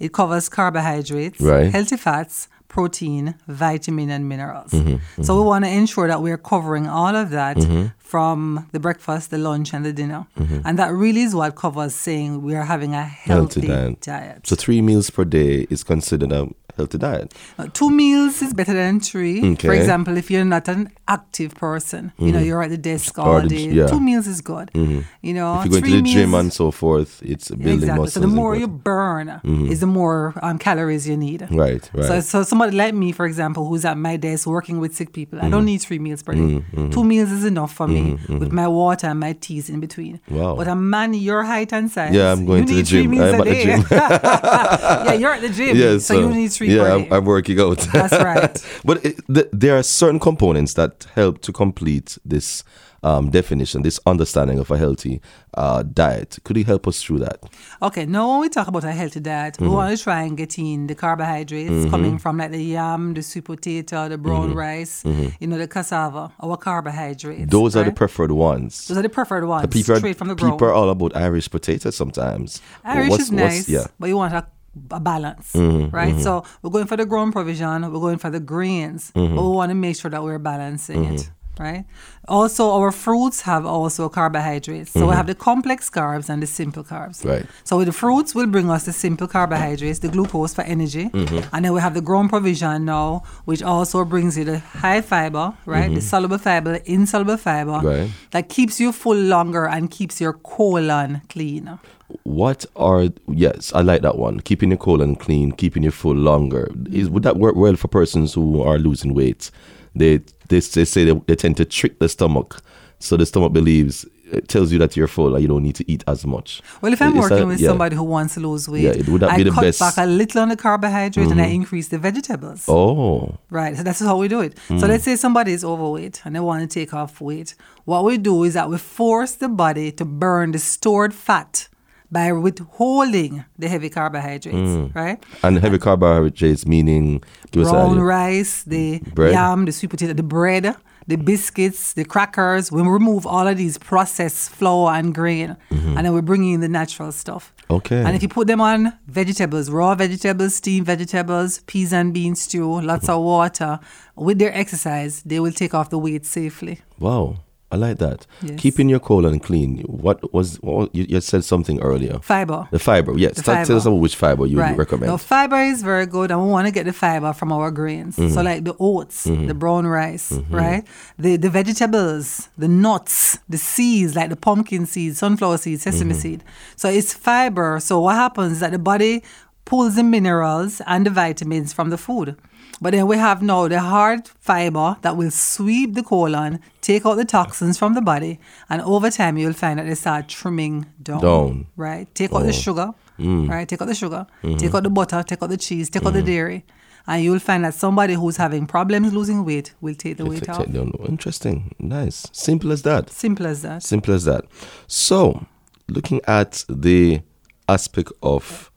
it 0.00 0.12
covers 0.12 0.48
carbohydrates, 0.48 1.38
Mm-hmm. 1.38 1.46
Right. 1.48 1.70
healthy 1.70 1.96
fats, 1.96 2.48
protein, 2.68 3.34
vitamin, 3.48 4.10
and 4.10 4.28
minerals. 4.28 4.70
Mm-hmm. 4.72 5.22
So 5.22 5.36
we 5.36 5.42
want 5.46 5.64
to 5.64 5.70
ensure 5.70 6.06
that 6.08 6.20
we're 6.22 6.38
covering 6.38 6.86
all 6.86 7.16
of 7.16 7.30
that 7.30 7.56
from 7.98 8.66
the 8.72 8.80
breakfast, 8.80 9.30
the 9.30 9.38
lunch, 9.38 9.74
and 9.74 9.84
the 9.84 9.92
dinner, 9.92 10.26
Mm-hmm. 10.38 10.60
and 10.64 10.78
that 10.78 10.92
really 10.92 11.22
is 11.22 11.34
what 11.34 11.56
covers 11.56 11.94
saying 11.94 12.42
we 12.42 12.54
are 12.54 12.64
having 12.64 12.94
a 12.94 13.02
healthy, 13.04 13.66
diet. 14.00 14.46
So 14.46 14.56
three 14.56 14.80
meals 14.82 15.10
per 15.10 15.24
day 15.24 15.66
is 15.70 15.82
considered 15.84 16.32
a 16.32 16.46
healthy 16.76 16.98
diet. 16.98 17.34
Uh, 17.58 17.66
two 17.72 17.90
meals 17.90 18.40
is 18.40 18.54
better 18.54 18.72
than 18.72 19.00
three. 19.00 19.40
For 19.40 19.46
Okay. 19.48 19.68
Mm-hmm. 19.68 19.80
example, 19.80 20.16
if 20.16 20.30
you're 20.30 20.44
not 20.44 20.68
an 20.68 20.90
active 21.08 21.54
person, 21.54 22.12
you 22.18 22.30
know, 22.32 22.38
you're 22.38 22.62
at 22.62 22.70
the 22.70 22.76
desk 22.78 23.18
all 23.18 23.40
day, 23.40 23.56
yeah. 23.66 23.84
Mm-hmm. 23.84 23.94
two 23.96 24.00
meals 24.00 24.26
is 24.26 24.40
good. 24.40 24.70
You 24.74 25.34
know, 25.34 25.60
if 25.60 25.64
you're 25.66 25.70
going 25.70 25.70
to 25.70 25.80
three 25.80 26.00
the 26.00 26.02
gym 26.02 26.30
meals- 26.30 26.40
and 26.42 26.52
so 26.52 26.70
forth, 26.70 27.22
it's 27.22 27.48
building 27.50 27.74
exactly. 27.74 27.98
muscles. 28.00 28.14
So 28.14 28.20
the 28.20 28.26
more 28.28 28.54
you 28.56 28.68
burn 28.68 29.40
is 29.72 29.80
the 29.80 29.86
more 29.86 30.34
um, 30.42 30.58
calories 30.58 31.08
you 31.08 31.16
need. 31.16 31.48
Right, 31.50 31.88
right. 31.94 32.04
So, 32.04 32.20
so 32.20 32.42
somebody 32.42 32.76
like 32.76 32.94
me, 32.94 33.12
for 33.12 33.26
example, 33.26 33.66
who's 33.66 33.84
at 33.84 33.96
my 33.96 34.16
desk 34.16 34.46
working 34.46 34.78
with 34.80 34.94
sick 34.94 35.12
people, 35.12 35.38
Mm-hmm. 35.38 35.46
I 35.46 35.50
don't 35.50 35.64
need 35.64 35.78
three 35.78 35.98
meals 35.98 36.22
per 36.22 36.34
day. 36.34 36.62
Two 36.90 37.04
meals 37.04 37.30
is 37.30 37.44
enough 37.44 37.72
for 37.72 37.86
me 37.88 38.18
with 38.28 38.52
my 38.52 38.66
water 38.68 39.06
and 39.08 39.20
my 39.20 39.32
teas 39.34 39.68
in 39.70 39.80
between. 39.80 40.20
Wow. 40.28 40.56
But 40.56 40.68
a 40.68 40.74
man 40.74 41.14
your 41.14 41.42
height 41.44 41.72
and 41.72 41.90
size, 41.90 42.14
Yeah, 42.14 42.32
I'm 42.32 42.44
going 42.46 42.62
you 42.62 42.68
to 42.68 42.74
the 42.74 42.82
gym. 42.82 43.10
meals 43.10 43.34
I'm 43.34 43.40
a 43.40 43.44
at 43.44 43.44
the 43.44 43.64
gym. 43.64 43.84
yeah, 43.90 45.12
you're 45.14 45.32
at 45.32 45.40
the 45.42 45.48
gym, 45.48 45.76
Yes, 45.76 46.06
so 46.06 46.18
you 46.18 46.28
need 46.34 46.52
three 46.52 46.74
Yeah, 46.74 46.94
I'm. 46.94 47.12
I'm 47.12 47.24
working 47.24 47.58
out. 47.60 47.78
That's 47.92 48.12
right. 48.12 48.56
but 48.84 49.04
it, 49.04 49.16
th- 49.32 49.48
there 49.52 49.76
are 49.78 49.82
certain 49.82 50.18
components 50.20 50.74
that 50.74 50.97
help 51.14 51.40
to 51.42 51.52
complete 51.52 52.18
this 52.24 52.64
um, 53.04 53.30
definition, 53.30 53.82
this 53.82 54.00
understanding 54.06 54.58
of 54.58 54.70
a 54.72 54.76
healthy 54.76 55.20
uh, 55.54 55.84
diet. 55.84 56.38
Could 56.44 56.56
you 56.56 56.64
help 56.64 56.88
us 56.88 57.00
through 57.02 57.20
that? 57.20 57.38
Okay, 57.80 58.06
now 58.06 58.28
when 58.32 58.40
we 58.40 58.48
talk 58.48 58.66
about 58.66 58.82
a 58.84 58.90
healthy 58.92 59.20
diet, 59.20 59.54
Mm-hmm. 59.54 59.64
we 59.64 59.70
want 59.70 59.96
to 59.96 60.02
try 60.02 60.22
and 60.22 60.36
get 60.36 60.58
in 60.58 60.88
the 60.88 60.94
carbohydrates 60.96 61.90
coming 61.90 62.18
from 62.18 62.38
like 62.38 62.50
the 62.50 62.62
yam, 62.62 63.14
the 63.14 63.22
sweet 63.22 63.44
potato, 63.44 64.08
the 64.08 64.18
brown 64.18 64.48
Mm-hmm. 64.50 64.58
rice, 64.58 65.04
you 65.40 65.46
know, 65.46 65.58
the 65.58 65.68
cassava, 65.68 66.32
our 66.40 66.56
carbohydrates. 66.56 67.50
Those 67.50 67.76
are 67.76 67.84
the 67.84 67.92
preferred 67.92 68.32
ones. 68.32 68.88
Those 68.88 68.98
are 68.98 69.02
the 69.02 69.08
preferred 69.08 69.44
ones, 69.44 69.66
people 69.68 69.94
are, 69.94 69.98
straight 69.98 70.16
from 70.16 70.28
the 70.28 70.36
people 70.36 70.64
are 70.64 70.72
all 70.72 70.90
about 70.90 71.14
Irish 71.16 71.48
potatoes 71.50 71.94
sometimes. 71.96 72.60
Irish 72.84 73.10
What's- 73.10 73.22
is 73.24 73.32
nice, 73.32 73.68
yeah. 73.68 73.86
but 74.00 74.08
you 74.08 74.16
want 74.16 74.34
a, 74.34 74.46
a 74.90 75.00
balance, 75.00 75.52
Mm-hmm, 75.52 75.94
right? 75.94 76.18
So 76.20 76.44
we're 76.62 76.70
going 76.70 76.86
for 76.86 76.96
the 76.96 77.06
ground 77.06 77.32
provision, 77.32 77.82
we're 77.92 78.00
going 78.00 78.18
for 78.18 78.30
the 78.30 78.40
grains, 78.40 79.12
Mm-hmm. 79.14 79.34
but 79.36 79.42
we 79.42 79.48
want 79.50 79.70
to 79.70 79.74
make 79.74 79.96
sure 79.96 80.10
that 80.10 80.22
we're 80.22 80.38
balancing 80.38 81.04
it, 81.04 81.30
right? 81.58 81.84
Also, 82.28 82.70
our 82.70 82.92
fruits 82.92 83.42
have 83.42 83.64
also 83.66 84.08
carbohydrates. 84.08 84.90
So 84.92 85.06
we 85.08 85.14
have 85.14 85.26
the 85.26 85.34
complex 85.34 85.88
carbs 85.90 86.28
and 86.28 86.42
the 86.42 86.46
simple 86.46 86.84
carbs. 86.84 87.18
Mm-hmm. 87.20 87.28
Right. 87.28 87.46
So 87.64 87.82
the 87.84 87.92
fruits 87.92 88.34
will 88.34 88.46
bring 88.46 88.70
us 88.70 88.84
the 88.84 88.92
simple 88.92 89.26
carbohydrates, 89.26 90.00
the 90.00 90.08
glucose 90.08 90.54
for 90.54 90.62
energy, 90.62 91.08
Mm-hmm. 91.08 91.54
and 91.54 91.64
then 91.64 91.72
we 91.72 91.80
have 91.80 91.94
the 91.94 92.00
ground 92.02 92.30
provision 92.30 92.84
now, 92.84 93.22
which 93.46 93.62
also 93.62 94.04
brings 94.04 94.36
you 94.38 94.44
the 94.44 94.58
high 94.58 95.00
fiber, 95.00 95.54
right? 95.66 95.92
The 95.94 96.00
soluble 96.00 96.38
fiber, 96.38 96.72
the 96.72 96.90
insoluble 96.92 97.36
fiber, 97.36 97.70
Mm-hmm. 97.72 97.86
Right. 97.86 98.10
that 98.32 98.48
keeps 98.48 98.78
you 98.80 98.92
full 98.92 99.16
longer 99.16 99.66
and 99.66 99.90
keeps 99.90 100.20
your 100.20 100.34
colon 100.34 101.22
clean. 101.28 101.78
What 102.22 102.64
are 102.76 103.08
yes, 103.28 103.72
I 103.74 103.82
like 103.82 104.00
that 104.02 104.16
one. 104.16 104.40
Keeping 104.40 104.70
your 104.70 104.78
colon 104.78 105.14
clean, 105.16 105.52
keeping 105.52 105.82
you 105.82 105.90
full 105.90 106.14
longer. 106.14 106.70
Is 106.90 107.10
would 107.10 107.22
that 107.22 107.36
work 107.36 107.54
well 107.54 107.76
for 107.76 107.88
persons 107.88 108.32
who 108.34 108.62
are 108.62 108.78
losing 108.78 109.12
weight? 109.14 109.50
They 109.98 110.18
they, 110.48 110.60
they 110.60 110.84
say 110.84 111.04
they, 111.04 111.20
they 111.26 111.36
tend 111.36 111.56
to 111.58 111.64
trick 111.64 111.98
the 111.98 112.08
stomach, 112.08 112.60
so 112.98 113.16
the 113.16 113.26
stomach 113.26 113.52
believes 113.52 114.06
it 114.30 114.46
tells 114.46 114.70
you 114.70 114.78
that 114.78 114.94
you're 114.94 115.08
full 115.08 115.34
and 115.34 115.40
you 115.42 115.48
don't 115.48 115.62
need 115.62 115.74
to 115.76 115.90
eat 115.90 116.04
as 116.06 116.26
much. 116.26 116.60
Well, 116.82 116.92
if 116.92 117.00
I'm 117.00 117.16
Is 117.16 117.20
working 117.22 117.38
that- 117.38 117.46
with 117.46 117.60
yeah. 117.60 117.68
somebody 117.68 117.96
who 117.96 118.04
wants 118.04 118.34
to 118.34 118.40
lose 118.40 118.68
weight, 118.68 118.82
Yeah, 118.82 118.90
it- 118.90 119.08
would 119.08 119.22
that 119.22 119.30
I 119.30 119.36
be 119.38 119.44
the 119.44 119.50
cut 119.50 119.62
best? 119.62 119.80
Mm-hmm. 119.80 119.96
back 119.96 120.04
a 120.04 120.06
little 120.06 120.42
on 120.42 120.48
the 120.50 120.56
carbohydrate 120.56 121.30
and 121.30 121.40
I 121.40 121.46
increase 121.46 121.88
the 121.88 121.96
vegetables. 121.96 122.66
Oh, 122.68 123.38
Right, 123.48 123.74
so 123.74 123.82
that's 123.82 124.00
how 124.00 124.18
we 124.18 124.28
do 124.28 124.40
it. 124.42 124.52
So 124.68 124.74
Mm. 124.74 124.88
let's 124.88 125.04
say 125.04 125.16
somebody 125.16 125.52
is 125.54 125.64
overweight 125.64 126.20
and 126.26 126.36
they 126.36 126.40
want 126.40 126.60
to 126.60 126.66
take 126.80 126.92
off 126.92 127.22
weight. 127.22 127.54
What 127.86 128.04
we 128.04 128.18
do 128.18 128.44
is 128.44 128.52
that 128.52 128.68
we 128.68 128.76
force 128.76 129.32
the 129.32 129.48
body 129.48 129.90
to 129.92 130.04
burn 130.04 130.52
the 130.52 130.58
stored 130.58 131.14
fat 131.14 131.68
by 132.10 132.32
withholding 132.32 133.44
the 133.58 133.68
heavy 133.68 133.88
carbohydrates, 133.90 134.56
Mm. 134.56 134.94
right? 134.94 135.22
and 135.42 135.58
heavy 135.58 135.78
carbohydrates 135.78 136.66
meaning 136.66 137.22
Brown 137.52 138.00
rice, 138.00 138.62
the 138.64 139.00
Bread? 139.14 139.32
yam, 139.32 139.64
the 139.64 139.72
sweet 139.72 139.90
potato, 139.90 140.12
the 140.14 140.22
bread, 140.22 140.74
the 141.06 141.16
biscuits, 141.16 141.94
the 141.94 142.04
crackers. 142.04 142.70
We 142.70 142.82
remove 142.82 143.26
all 143.26 143.46
of 143.48 143.56
these 143.56 143.78
processed 143.78 144.50
flour 144.50 144.92
and 144.92 145.14
grain, 145.14 145.56
and 145.70 146.04
then 146.04 146.12
we 146.14 146.20
bring 146.20 146.44
in 146.44 146.60
the 146.60 146.68
natural 146.68 147.12
stuff. 147.12 147.52
Mm-hmm. 147.56 147.74
Okay. 147.74 148.02
And 148.02 148.14
if 148.16 148.22
you 148.22 148.28
put 148.28 148.46
them 148.46 148.60
on 148.60 148.92
vegetables, 149.06 149.68
raw 149.70 149.94
vegetables, 149.94 150.54
steamed 150.56 150.86
vegetables, 150.86 151.60
peas 151.66 151.92
and 151.92 152.12
beans 152.14 152.42
stew, 152.42 152.80
lots 152.80 153.08
of 153.08 153.22
water, 153.22 153.80
with 154.16 154.38
their 154.38 154.54
exercise, 154.54 155.22
they 155.24 155.40
will 155.40 155.52
take 155.52 155.74
off 155.74 155.88
the 155.90 155.98
weight 155.98 156.24
safely. 156.26 156.80
Wow, 156.98 157.36
I 157.70 157.76
like 157.76 157.98
that. 157.98 158.26
Yes. 158.42 158.58
Keeping 158.58 158.88
your 158.88 158.98
colon 158.98 159.40
clean. 159.40 159.80
What 159.82 160.32
was 160.32 160.56
what, 160.62 160.94
you, 160.94 161.04
you 161.06 161.20
said 161.20 161.44
something 161.44 161.78
earlier? 161.82 162.18
Fiber. 162.20 162.66
The 162.70 162.78
fiber. 162.78 163.12
Yes. 163.18 163.36
The 163.36 163.42
Tell- 163.42 163.64
Tell 163.66 163.76
us 163.76 163.84
about 163.84 163.96
which 163.96 164.16
fiber 164.16 164.46
you 164.46 164.58
Right. 164.58 164.74
recommend. 164.76 165.10
Now, 165.10 165.18
fiber 165.18 165.56
is 165.60 165.82
very 165.82 166.06
good, 166.06 166.30
and 166.30 166.42
we 166.42 166.48
want 166.50 166.66
to 166.66 166.72
get 166.72 166.86
the 166.86 166.94
fiber 166.94 167.34
from 167.34 167.52
our 167.52 167.70
grains. 167.70 168.16
Mm-hmm. 168.16 168.32
So, 168.34 168.40
like 168.42 168.64
the 168.64 168.74
oats, 168.80 169.24
the 169.24 169.52
brown 169.54 169.86
rice, 169.86 170.32
right? 170.48 170.82
The 171.18 171.36
the 171.36 171.50
vegetables, 171.50 172.48
the 172.56 172.68
nuts, 172.68 173.38
the 173.50 173.58
seeds, 173.58 174.16
like 174.16 174.30
the 174.30 174.36
pumpkin 174.36 174.86
seeds, 174.86 175.18
sunflower 175.18 175.58
seeds, 175.58 175.82
sesame 175.82 176.12
Mm-hmm. 176.12 176.20
seed. 176.20 176.44
So 176.76 176.88
it's 176.88 177.12
fiber. 177.12 177.80
So 177.80 178.00
what 178.00 178.14
happens 178.14 178.52
is 178.52 178.60
that 178.60 178.72
the 178.72 178.78
body 178.78 179.22
pulls 179.68 179.96
the 179.96 180.02
minerals 180.02 180.80
and 180.86 181.04
the 181.04 181.10
vitamins 181.10 181.74
from 181.74 181.90
the 181.90 181.98
food. 181.98 182.34
But 182.80 182.92
then 182.92 183.06
we 183.06 183.18
have 183.18 183.42
now 183.42 183.68
the 183.68 183.80
hard 183.80 184.26
fiber 184.26 184.96
that 185.02 185.14
will 185.16 185.30
sweep 185.30 185.94
the 185.94 186.02
colon, 186.02 186.60
take 186.80 187.04
out 187.04 187.16
the 187.16 187.26
toxins 187.26 187.76
from 187.76 187.92
the 187.92 188.00
body, 188.00 188.40
and 188.70 188.80
over 188.80 189.10
time 189.10 189.36
you'll 189.36 189.52
find 189.52 189.78
that 189.78 189.86
they 189.86 189.94
start 189.94 190.28
trimming 190.28 190.86
down. 191.02 191.20
Down. 191.20 191.66
Right? 191.76 192.12
Take 192.14 192.32
out 192.32 192.44
the 192.44 192.48
oh. 192.48 192.52
sugar, 192.52 192.90
mm. 193.18 193.46
right? 193.46 193.68
Take 193.68 193.82
out 193.82 193.88
the 193.88 193.94
sugar, 193.94 194.26
mm-hmm. 194.42 194.56
take 194.56 194.74
out 194.74 194.84
the 194.84 194.90
butter, 194.90 195.22
take 195.22 195.42
out 195.42 195.50
the 195.50 195.58
cheese, 195.58 195.90
take 195.90 196.06
out 196.06 196.14
the 196.14 196.22
mm. 196.22 196.26
dairy. 196.26 196.64
And 197.06 197.22
you'll 197.22 197.38
find 197.38 197.64
that 197.64 197.74
somebody 197.74 198.14
who's 198.14 198.38
having 198.38 198.66
problems 198.66 199.12
losing 199.12 199.44
weight 199.44 199.74
will 199.82 199.94
take 199.94 200.16
the 200.16 200.24
weight 200.24 200.40
Take- 200.40 200.48
out. 200.50 200.64
take 200.64 200.72
down. 200.72 200.92
Interesting. 201.06 201.74
Nice. 201.78 202.26
Simple 202.32 202.72
as 202.72 202.82
that. 202.82 203.10
Simple 203.10 203.46
as 203.46 203.62
that. 203.62 203.82
Simple 203.82 204.14
as 204.14 204.24
that. 204.24 204.44
So, 204.86 205.46
looking 205.88 206.20
at 206.26 206.64
the 206.68 207.20
aspect 207.68 208.12
of 208.22 208.67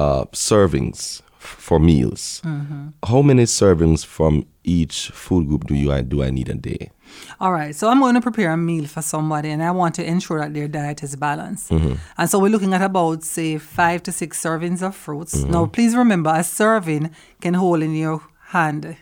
uh, 0.00 0.24
servings 0.50 1.22
for 1.38 1.78
meals, 1.80 2.40
Mm-hmm. 2.44 2.82
how 3.10 3.22
many 3.22 3.44
servings 3.44 4.00
from 4.16 4.34
each 4.64 4.96
food 5.24 5.44
group 5.48 5.62
do 5.70 5.74
you 5.74 6.02
do 6.02 6.22
I 6.22 6.30
need 6.30 6.48
a 6.48 6.54
day? 6.54 6.90
All 7.40 7.52
right, 7.52 7.74
so 7.74 7.88
I'm 7.90 8.00
going 8.00 8.14
to 8.14 8.20
prepare 8.20 8.50
a 8.52 8.56
meal 8.56 8.86
for 8.94 9.02
somebody, 9.02 9.48
and 9.54 9.62
I 9.62 9.70
want 9.72 9.94
to 9.96 10.04
ensure 10.04 10.38
that 10.40 10.52
their 10.54 10.68
diet 10.68 11.02
is 11.02 11.16
balanced. 11.16 11.70
And 12.18 12.26
so 12.30 12.38
we're 12.38 12.50
looking 12.54 12.72
at 12.74 12.82
about, 12.82 13.24
say, 13.24 13.58
five 13.58 13.98
to 14.06 14.12
six 14.12 14.30
servings 14.44 14.80
of 14.82 14.94
fruits. 14.94 15.34
Now, 15.54 15.66
please 15.66 15.92
remember, 15.96 16.32
a 16.34 16.44
serving 16.44 17.04
can 17.40 17.54
hold 17.54 17.82
in 17.82 17.94
your 17.94 18.20
hand, 18.54 18.96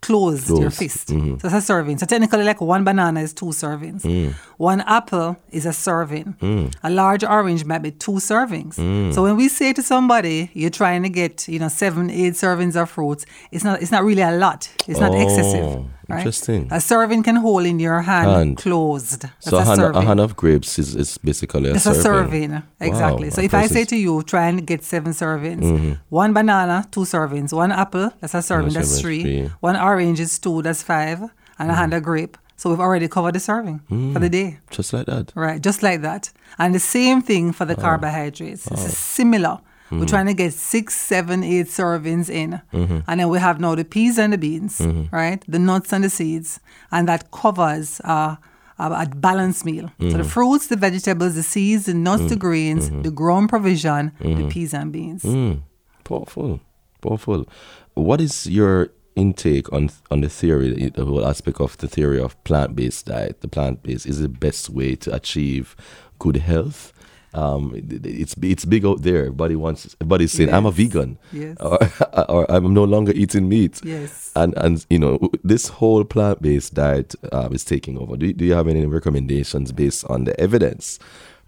closed, 0.00 0.48
your 0.48 0.58
Closed, 0.58 0.78
fist. 0.78 1.08
Mm-hmm. 1.08 1.38
So 1.38 1.46
it's 1.48 1.54
a 1.54 1.60
serving. 1.60 1.98
So 1.98 2.06
technically, 2.06 2.44
like 2.44 2.60
one 2.60 2.84
banana 2.84 3.20
is 3.20 3.32
two 3.32 3.46
servings. 3.46 4.02
Mm. 4.02 4.32
One 4.56 4.80
apple 4.82 5.36
is 5.50 5.66
a 5.66 5.72
serving. 5.72 6.36
Mm. 6.40 6.74
A 6.82 6.90
large 6.90 7.24
orange 7.24 7.64
might 7.64 7.82
be 7.82 7.90
two 7.90 8.12
servings. 8.12 8.76
Mm. 8.76 9.14
So 9.14 9.22
when 9.22 9.36
we 9.36 9.48
say 9.48 9.72
to 9.72 9.82
somebody, 9.82 10.50
you're 10.54 10.70
trying 10.70 11.02
to 11.02 11.08
get, 11.08 11.48
you 11.48 11.58
know, 11.58 11.68
seven, 11.68 12.10
eight 12.10 12.34
servings 12.34 12.80
of 12.80 12.90
fruits, 12.90 13.26
it's 13.50 13.64
not, 13.64 13.82
it's 13.82 13.90
not 13.90 14.04
really 14.04 14.22
a 14.22 14.32
lot. 14.32 14.70
It's 14.86 15.00
not 15.00 15.14
excessive. 15.14 15.64
Oh. 15.64 15.86
Oh, 16.10 16.14
Right? 16.14 16.18
interesting. 16.20 16.68
A 16.70 16.80
serving 16.80 17.22
can 17.22 17.36
hold 17.36 17.64
in 17.66 17.78
your 17.80 18.00
hand, 18.02 18.30
Hand. 18.30 18.56
closed. 18.58 19.22
That's 19.22 19.50
so 19.50 19.58
a 19.58 19.64
hand, 19.64 19.96
a 19.96 20.02
hand 20.02 20.20
of 20.20 20.36
grapes 20.36 20.78
is, 20.78 20.94
is 20.96 21.18
basically 21.18 21.70
a 21.70 21.78
serving. 21.78 21.96
It's 21.96 22.02
serving. 22.02 22.54
a 22.54 22.58
serving, 22.58 22.62
exactly. 22.80 23.28
Wow, 23.28 23.34
so 23.34 23.42
if 23.42 23.54
I 23.54 23.66
say 23.66 23.84
to 23.84 23.96
you, 23.96 24.22
try 24.22 24.48
and 24.48 24.66
get 24.66 24.82
seven 24.84 25.12
servings. 25.12 25.62
Mm-hmm. 25.62 25.92
One 26.08 26.32
banana, 26.32 26.86
two 26.90 27.00
servings. 27.00 27.52
One 27.52 27.72
apple, 27.72 28.10
that's 28.20 28.34
a 28.34 28.42
serving, 28.42 28.72
that's 28.72 29.00
three. 29.00 29.22
three. 29.22 29.50
One 29.60 29.76
orange 29.76 30.20
is 30.20 30.38
two, 30.38 30.62
that's 30.62 30.82
five. 30.82 31.20
And 31.58 31.70
a 31.70 31.74
hand 31.74 31.92
mm. 31.92 31.98
of 31.98 32.02
grape. 32.04 32.38
So 32.56 32.70
we've 32.70 32.80
already 32.80 33.06
covered 33.06 33.34
the 33.34 33.40
serving 33.40 33.80
for 33.88 34.18
the 34.18 34.28
mm. 34.28 34.30
day. 34.32 34.58
just 34.70 34.92
like 34.94 35.06
that. 35.06 35.32
Right, 35.34 35.60
just 35.60 35.82
like 35.82 36.00
that. 36.02 36.30
And 36.58 36.74
the 36.74 36.78
same 36.78 37.20
thing 37.22 37.52
for 37.52 37.64
the 37.66 37.74
carbohydrates. 37.74 38.66
It's 38.66 38.96
similar. 38.96 39.60
We're 39.90 39.98
mm-hmm. 39.98 40.06
trying 40.06 40.26
to 40.26 40.34
get 40.34 40.52
six, 40.52 40.94
seven, 40.94 41.42
eight 41.42 41.66
servings 41.66 42.30
in. 42.30 42.60
Mm-hmm. 42.72 42.98
And 43.08 43.20
then 43.20 43.28
we 43.28 43.38
have 43.40 43.58
now 43.58 43.74
the 43.74 43.84
peas 43.84 44.18
and 44.18 44.32
the 44.32 44.38
beans, 44.38 44.78
mm-hmm. 44.78 45.14
right? 45.14 45.42
The 45.48 45.58
nuts 45.58 45.92
and 45.92 46.04
the 46.04 46.10
seeds. 46.10 46.60
And 46.92 47.08
that 47.08 47.30
covers 47.32 48.00
uh, 48.04 48.36
a, 48.78 48.84
a 48.84 49.06
balanced 49.14 49.64
meal. 49.64 49.90
So 50.00 50.16
the 50.16 50.24
fruits, 50.24 50.68
the 50.68 50.76
vegetables, 50.76 51.34
the 51.34 51.42
seeds, 51.42 51.86
the 51.86 51.94
nuts, 51.94 52.24
the 52.26 52.36
greens, 52.36 52.90
the 52.90 53.10
grown 53.10 53.48
provision, 53.48 54.12
the 54.20 54.48
peas 54.48 54.74
and 54.74 54.92
beans. 54.92 55.22
Mm, 55.22 55.62
powerful, 56.04 56.60
powerful. 57.00 57.46
What 57.94 58.20
is 58.20 58.46
your 58.46 58.90
intake 59.16 59.70
on 59.72 59.90
on 60.10 60.20
the 60.20 60.28
theory, 60.28 60.90
the 60.94 61.04
whole 61.04 61.26
aspect 61.26 61.60
of 61.60 61.76
the 61.78 61.88
theory 61.88 62.20
of 62.20 62.42
plant 62.44 62.74
based 62.74 63.06
diet? 63.06 63.40
The 63.40 63.48
plant 63.48 63.82
based 63.82 64.06
is 64.06 64.20
the 64.20 64.28
best 64.28 64.70
way 64.70 64.96
to 64.96 65.14
achieve 65.14 65.76
good 66.18 66.36
health. 66.36 66.92
Um, 67.34 67.72
it- 67.76 67.92
it- 67.92 68.06
it's 68.22 68.34
it's 68.42 68.64
big 68.64 68.84
out 68.84 69.02
there. 69.02 69.20
Everybody 69.20 69.54
wants. 69.56 69.94
Everybody's 70.00 70.32
saying, 70.32 70.52
"I'm 70.52 70.66
a 70.66 70.72
vegan," 70.72 71.16
Yes. 71.32 71.56
or, 71.60 71.78
or 72.28 72.50
"I'm 72.50 72.74
no 72.74 72.84
longer 72.84 73.12
eating 73.14 73.48
meat." 73.48 73.80
Yes. 73.84 74.32
And 74.34 74.52
and 74.56 74.84
you 74.90 74.98
know 74.98 75.18
this 75.44 75.68
whole 75.68 76.04
plant 76.04 76.42
based 76.42 76.74
diet 76.74 77.14
uh, 77.32 77.48
is 77.52 77.64
taking 77.64 77.98
over. 77.98 78.16
Do, 78.16 78.32
do 78.32 78.44
you 78.44 78.54
have 78.54 78.66
any 78.68 78.84
recommendations 78.86 79.70
based 79.72 80.04
on 80.06 80.24
the 80.24 80.38
evidence 80.40 80.98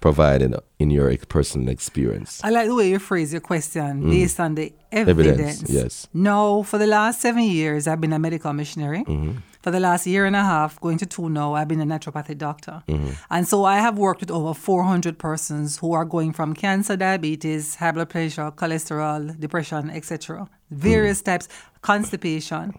provided 0.01 0.55
in 0.79 0.91
your 0.91 1.17
personal 1.29 1.69
experience? 1.69 2.41
I 2.45 2.51
like 2.51 2.67
the 2.69 2.75
way 2.75 2.91
you 2.91 2.99
phrase 2.99 3.33
your 3.33 3.41
question 3.41 4.09
based 4.11 4.41
on 4.41 4.55
the 4.55 4.73
Mm. 4.93 5.09
Evidence, 5.09 5.41
evidence. 5.41 5.71
yes. 5.71 6.07
No, 6.13 6.63
for 6.65 6.77
the 6.79 6.87
last 6.87 7.21
seven 7.23 7.45
years, 7.45 7.87
I've 7.87 8.01
been 8.01 8.13
a 8.13 8.19
medical 8.19 8.53
missionary. 8.53 9.05
Mm-hmm. 9.05 9.39
For 9.63 9.71
the 9.71 9.79
last 9.79 10.07
year 10.09 10.27
and 10.27 10.35
a 10.35 10.43
half, 10.43 10.81
going 10.81 10.99
to 10.99 11.07
two 11.07 11.29
now, 11.29 11.55
I've 11.55 11.69
been 11.69 11.81
a 11.81 11.87
naturopathic 11.87 12.39
doctor. 12.39 12.83
Mm-hmm. 12.89 13.11
And 13.31 13.47
so 13.47 13.65
I 13.65 13.77
have 13.77 13.97
worked 13.97 14.21
with 14.21 14.31
over 14.31 14.55
400 14.55 15.19
persons 15.19 15.79
who 15.79 15.93
are 15.93 16.05
going 16.05 16.33
from 16.33 16.53
cancer, 16.53 16.97
diabetes, 16.97 17.77
high 17.77 17.93
blood 17.93 18.11
pressure, 18.11 18.51
cholesterol, 18.51 19.39
depression, 19.39 19.89
etc. 19.91 20.49
Various 20.71 21.23
types, 21.23 21.49
constipation. 21.81 22.75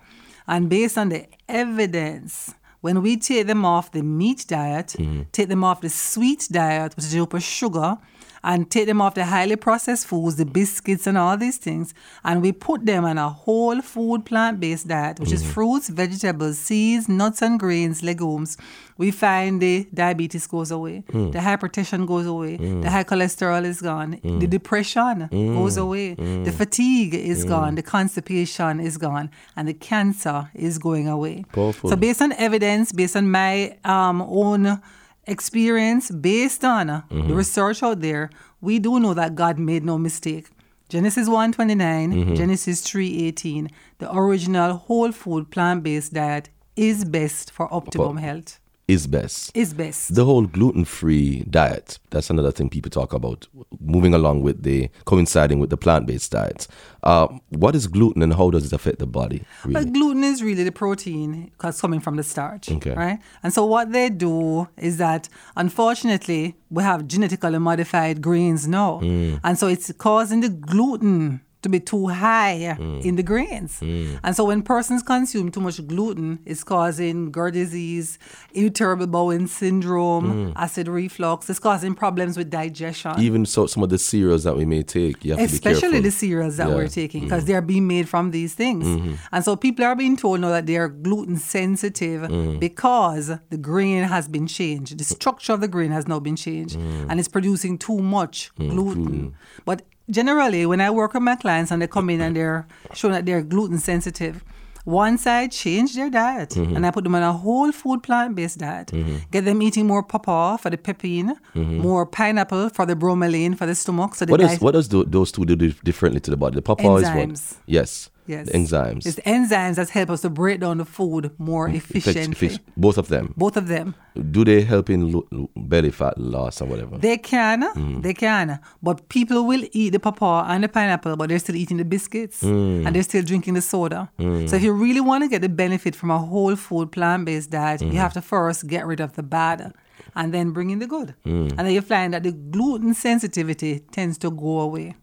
And 0.45 0.69
based 0.69 0.97
on 0.97 1.07
the 1.07 1.25
evidence, 1.47 2.53
when 2.81 3.01
we 3.01 3.15
take 3.15 3.47
them 3.47 3.63
off 3.63 3.93
the 3.93 4.03
meat 4.03 4.45
diet, 4.45 4.93
take 5.31 5.47
them 5.47 5.63
off 5.63 5.79
the 5.79 5.89
sweet 5.89 6.49
diet, 6.51 6.97
which 6.97 7.05
is 7.05 7.15
with 7.15 7.41
sugar, 7.41 7.97
and 8.43 8.69
take 8.69 8.85
them 8.85 9.01
off 9.01 9.15
the 9.15 9.25
highly 9.25 9.55
processed 9.55 10.07
foods, 10.07 10.35
the 10.35 10.45
biscuits 10.45 11.07
and 11.07 11.17
all 11.17 11.37
these 11.37 11.57
things, 11.57 11.93
and 12.23 12.41
we 12.41 12.51
put 12.51 12.85
them 12.85 13.05
on 13.05 13.17
a 13.17 13.29
whole 13.29 13.81
food 13.81 14.25
plant 14.25 14.59
based 14.59 14.87
diet, 14.87 15.19
which 15.19 15.31
is 15.31 15.43
mm. 15.43 15.51
fruits, 15.51 15.89
vegetables, 15.89 16.57
seeds, 16.57 17.07
nuts 17.07 17.41
and 17.41 17.59
grains, 17.59 18.03
legumes, 18.03 18.57
we 18.97 19.11
find 19.11 19.61
the 19.61 19.87
diabetes 19.93 20.45
goes 20.47 20.71
away, 20.71 21.03
mm. 21.09 21.31
the 21.31 21.39
hypertension 21.39 22.05
goes 22.05 22.25
away, 22.25 22.57
mm. 22.57 22.81
the 22.81 22.89
high 22.89 23.03
cholesterol 23.03 23.65
is 23.65 23.81
gone, 23.81 24.19
the 24.23 24.47
depression 24.47 25.27
goes 25.29 25.77
away, 25.77 26.13
the 26.13 26.51
fatigue 26.51 27.13
is 27.13 27.43
gone, 27.43 27.75
the 27.75 27.83
constipation 27.83 28.79
is 28.79 28.97
gone, 28.97 29.29
and 29.55 29.67
the 29.67 29.73
cancer 29.73 30.49
is 30.53 30.77
going 30.77 31.07
away. 31.07 31.43
Powerful. 31.51 31.89
So 31.89 31.95
based 31.95 32.21
on 32.21 32.33
evidence, 32.33 32.91
based 32.91 33.15
on 33.15 33.29
my 33.29 33.77
um, 33.83 34.21
own 34.21 34.81
experience, 35.27 36.11
based 36.11 36.63
on 36.63 36.89
uh, 36.89 37.01
the 37.09 37.33
research 37.33 37.81
out 37.83 38.01
there, 38.01 38.29
we 38.61 38.79
do 38.79 38.99
know 38.99 39.13
that 39.13 39.35
God 39.35 39.57
made 39.59 39.83
no 39.83 39.97
mistake. 39.97 40.49
Genesis 40.89 41.27
1:29, 41.27 42.35
Genesis 42.35 42.81
3:18, 42.81 43.69
the 43.99 44.13
original 44.15 44.73
whole 44.77 45.11
food 45.11 45.49
plant-based 45.49 46.13
diet 46.13 46.49
is 46.75 47.05
best 47.05 47.51
for 47.51 47.73
optimum 47.73 48.17
health. 48.17 48.59
Is 48.85 49.07
best. 49.07 49.55
Is 49.55 49.73
best. 49.73 50.13
the 50.13 50.25
whole 50.25 50.45
gluten-free 50.45 51.45
diet 51.49 51.99
that's 52.09 52.29
another 52.29 52.51
thing 52.51 52.69
people 52.69 52.91
talk 52.91 53.13
about 53.13 53.47
moving 53.79 54.13
along 54.13 54.41
with 54.41 54.63
the 54.63 54.89
coinciding 55.05 55.59
with 55.59 55.69
the 55.69 55.77
plant-based 55.77 56.29
diet 56.31 56.67
uh, 57.03 57.27
what 57.49 57.75
is 57.75 57.87
gluten 57.87 58.21
and 58.21 58.33
how 58.33 58.49
does 58.49 58.65
it 58.65 58.73
affect 58.73 58.99
the 58.99 59.07
body 59.07 59.43
really? 59.63 59.73
But 59.85 59.93
gluten 59.93 60.23
is 60.25 60.43
really 60.43 60.65
the 60.65 60.71
protein 60.73 61.45
because 61.45 61.79
coming 61.79 62.01
from 62.01 62.17
the 62.17 62.23
starch, 62.23 62.69
Okay. 62.71 62.93
right? 62.93 63.19
And 63.41 63.53
so 63.53 63.65
what 63.65 63.93
they 63.93 64.09
do 64.09 64.67
is 64.77 64.97
that 64.97 65.29
unfortunately 65.55 66.55
we 66.69 66.83
have 66.83 67.07
genetically 67.07 67.59
modified 67.59 68.21
grains 68.21 68.67
now, 68.67 68.99
Mm. 69.01 69.39
and 69.43 69.57
so 69.57 69.67
it's 69.67 69.91
causing 69.93 70.41
the 70.41 70.49
gluten 70.49 71.41
to 71.63 71.69
be 71.69 71.79
too 71.79 72.07
high 72.07 72.75
Mm. 72.79 73.03
in 73.05 73.15
the 73.15 73.23
grains. 73.23 73.79
And 74.23 74.35
so 74.35 74.43
when 74.45 74.61
persons 74.61 75.01
consume 75.03 75.49
too 75.51 75.61
much 75.61 75.85
gluten, 75.87 76.39
it's 76.45 76.63
causing 76.63 77.31
GERD 77.31 77.53
disease, 77.53 78.19
irritable 78.53 79.07
bowel 79.07 79.47
syndrome, 79.47 80.53
acid 80.55 80.87
reflux. 80.87 81.49
It's 81.49 81.59
causing 81.59 81.93
problems 81.95 82.37
with 82.37 82.49
digestion. 82.49 83.13
even 83.19 83.45
so 83.45 83.65
some 83.67 83.81
of 83.83 83.89
the 83.89 83.97
cereals 83.97 84.43
that 84.43 84.55
we 84.55 84.65
may 84.65 84.83
take 84.83 85.23
you 85.25 85.31
have 85.31 85.39
to 85.39 85.47
be 85.47 85.55
Especially 85.55 85.99
the 85.99 86.11
cereals 86.11 86.57
that 86.57 86.67
Yeah. 86.67 86.73
Mm-hmm. 86.73 86.77
we're 86.83 86.87
taking 86.87 87.21
because 87.23 87.45
they're 87.45 87.61
being 87.73 87.87
made 87.87 88.07
from 88.13 88.31
these 88.31 88.53
things. 88.53 88.85
And 89.31 89.43
so 89.43 89.55
people 89.55 89.83
are 89.85 89.95
being 89.95 90.15
told 90.17 90.39
now 90.41 90.49
that 90.49 90.65
they 90.65 90.77
are 90.77 90.89
gluten 90.89 91.37
sensitive 91.37 92.21
Mm. 92.29 92.59
because 92.59 93.31
the 93.49 93.57
grain 93.57 94.03
has 94.03 94.27
been 94.27 94.47
changed. 94.47 94.97
The 94.97 95.03
structure 95.03 95.53
of 95.53 95.61
the 95.61 95.67
grain 95.67 95.91
has 95.91 96.07
now 96.07 96.19
been 96.19 96.35
changed 96.35 96.77
Mm. 96.77 97.07
and 97.09 97.19
it's 97.19 97.29
producing 97.37 97.77
too 97.77 97.99
much 97.99 98.51
gluten. 98.57 99.33
But 99.65 99.81
generally, 100.09 100.65
when 100.65 100.81
I 100.81 100.89
work 100.89 101.13
with 101.13 101.23
my 101.23 101.35
clients 101.35 101.71
and 101.71 101.81
they 101.81 101.87
come 101.87 102.09
in 102.09 102.21
and 102.21 102.35
they're 102.35 102.65
showing 102.93 103.13
that 103.13 103.25
they're 103.25 103.41
gluten 103.41 103.77
sensitive, 103.77 104.43
once 104.85 105.25
I 105.25 105.47
change 105.47 105.95
their 105.95 106.09
diet 106.09 106.49
Mm-hmm. 106.49 106.75
and 106.75 106.85
I 106.85 106.91
put 106.91 107.05
them 107.05 107.15
on 107.15 107.23
a 107.23 107.31
whole 107.31 107.71
food 107.71 108.03
plant 108.03 108.35
based 108.35 108.57
diet, 108.59 108.91
get 109.31 109.45
them 109.45 109.61
eating 109.61 109.87
more 109.87 110.03
pawpaw 110.03 110.57
for 110.57 110.69
the 110.69 110.77
papain, 110.77 111.33
more 111.55 112.05
pineapple 112.05 112.69
for 112.69 112.85
the 112.85 112.95
bromelain 112.95 113.57
for 113.57 113.65
the 113.65 113.75
stomach. 113.75 114.15
So 114.15 114.25
the 114.25 114.33
Mm-hmm. 114.33 114.41
what 114.41 114.41
does 114.41 114.49
diet- 114.49 114.61
what 114.61 114.71
does 114.73 114.87
tho- 114.89 115.03
those 115.05 115.31
two 115.31 115.45
do 115.45 115.55
differently 115.55 116.19
to 116.21 116.31
the 116.31 116.37
body 116.37 116.55
the 116.55 116.61
pawpaw 116.61 116.97
is 116.97 117.03
one 117.03 117.31
Enzymes. 117.31 117.55
yes 117.65 118.09
Yes. 118.27 118.47
the 118.47 118.53
enzymes 118.57 119.05
It's 119.05 119.15
the 119.15 119.21
enzymes 119.23 119.75
that 119.75 119.89
help 119.89 120.09
us 120.09 120.21
to 120.21 120.29
break 120.29 120.59
down 120.61 120.77
the 120.77 120.85
food 120.85 121.31
more 121.37 121.67
efficiently. 121.69 122.49
effic- 122.49 122.59
both 122.77 122.97
of 122.97 123.07
them 123.09 123.33
Both 123.37 123.57
of 123.57 123.67
them. 123.67 123.95
do 124.31 124.43
they 124.45 124.61
help 124.61 124.89
in 124.89 125.11
lo- 125.11 125.27
lo- 125.31 125.49
belly 125.55 125.91
fat 125.91 126.17
loss 126.17 126.61
or 126.61 126.65
whatever 126.67 126.97
They 126.97 127.17
can, 127.17 127.61
Mm. 127.75 128.01
they 128.03 128.13
can. 128.13 128.59
But 128.81 129.09
people 129.09 129.39
will 129.45 129.65
eat 129.71 129.91
the 129.91 129.99
pawpaw 129.99 130.45
and 130.47 130.63
the 130.63 130.67
pineapple, 130.69 131.15
but 131.17 131.29
they're 131.29 131.39
still 131.39 131.55
eating 131.55 131.77
the 131.77 131.85
biscuits 131.85 132.43
Mm. 132.43 132.85
and 132.85 132.95
they're 132.95 133.03
still 133.11 133.23
drinking 133.23 133.55
the 133.55 133.61
soda. 133.61 134.09
So 134.49 134.55
if 134.55 134.63
you 134.63 134.73
really 134.73 135.01
want 135.01 135.23
to 135.23 135.29
get 135.29 135.41
the 135.41 135.49
benefit 135.49 135.95
from 135.95 136.11
a 136.11 136.19
whole 136.19 136.55
food 136.55 136.91
plant 136.91 137.25
based 137.25 137.49
diet, 137.51 137.81
Mm-hmm. 137.81 137.91
you 137.93 137.99
have 137.99 138.13
to 138.13 138.21
first 138.21 138.67
get 138.67 138.85
rid 138.85 138.99
of 139.01 139.13
the 139.13 139.23
bad 139.23 139.73
and 140.15 140.33
then 140.33 140.51
bring 140.51 140.69
in 140.69 140.79
the 140.79 140.87
good. 140.87 141.13
Mm. 141.25 141.49
And 141.57 141.59
then 141.65 141.73
you 141.73 141.81
find 141.81 142.13
that 142.13 142.23
the 142.23 142.31
gluten 142.31 142.93
sensitivity 142.93 143.81
tends 143.91 144.17
to 144.19 144.29
go 144.31 144.59
away. 144.59 144.95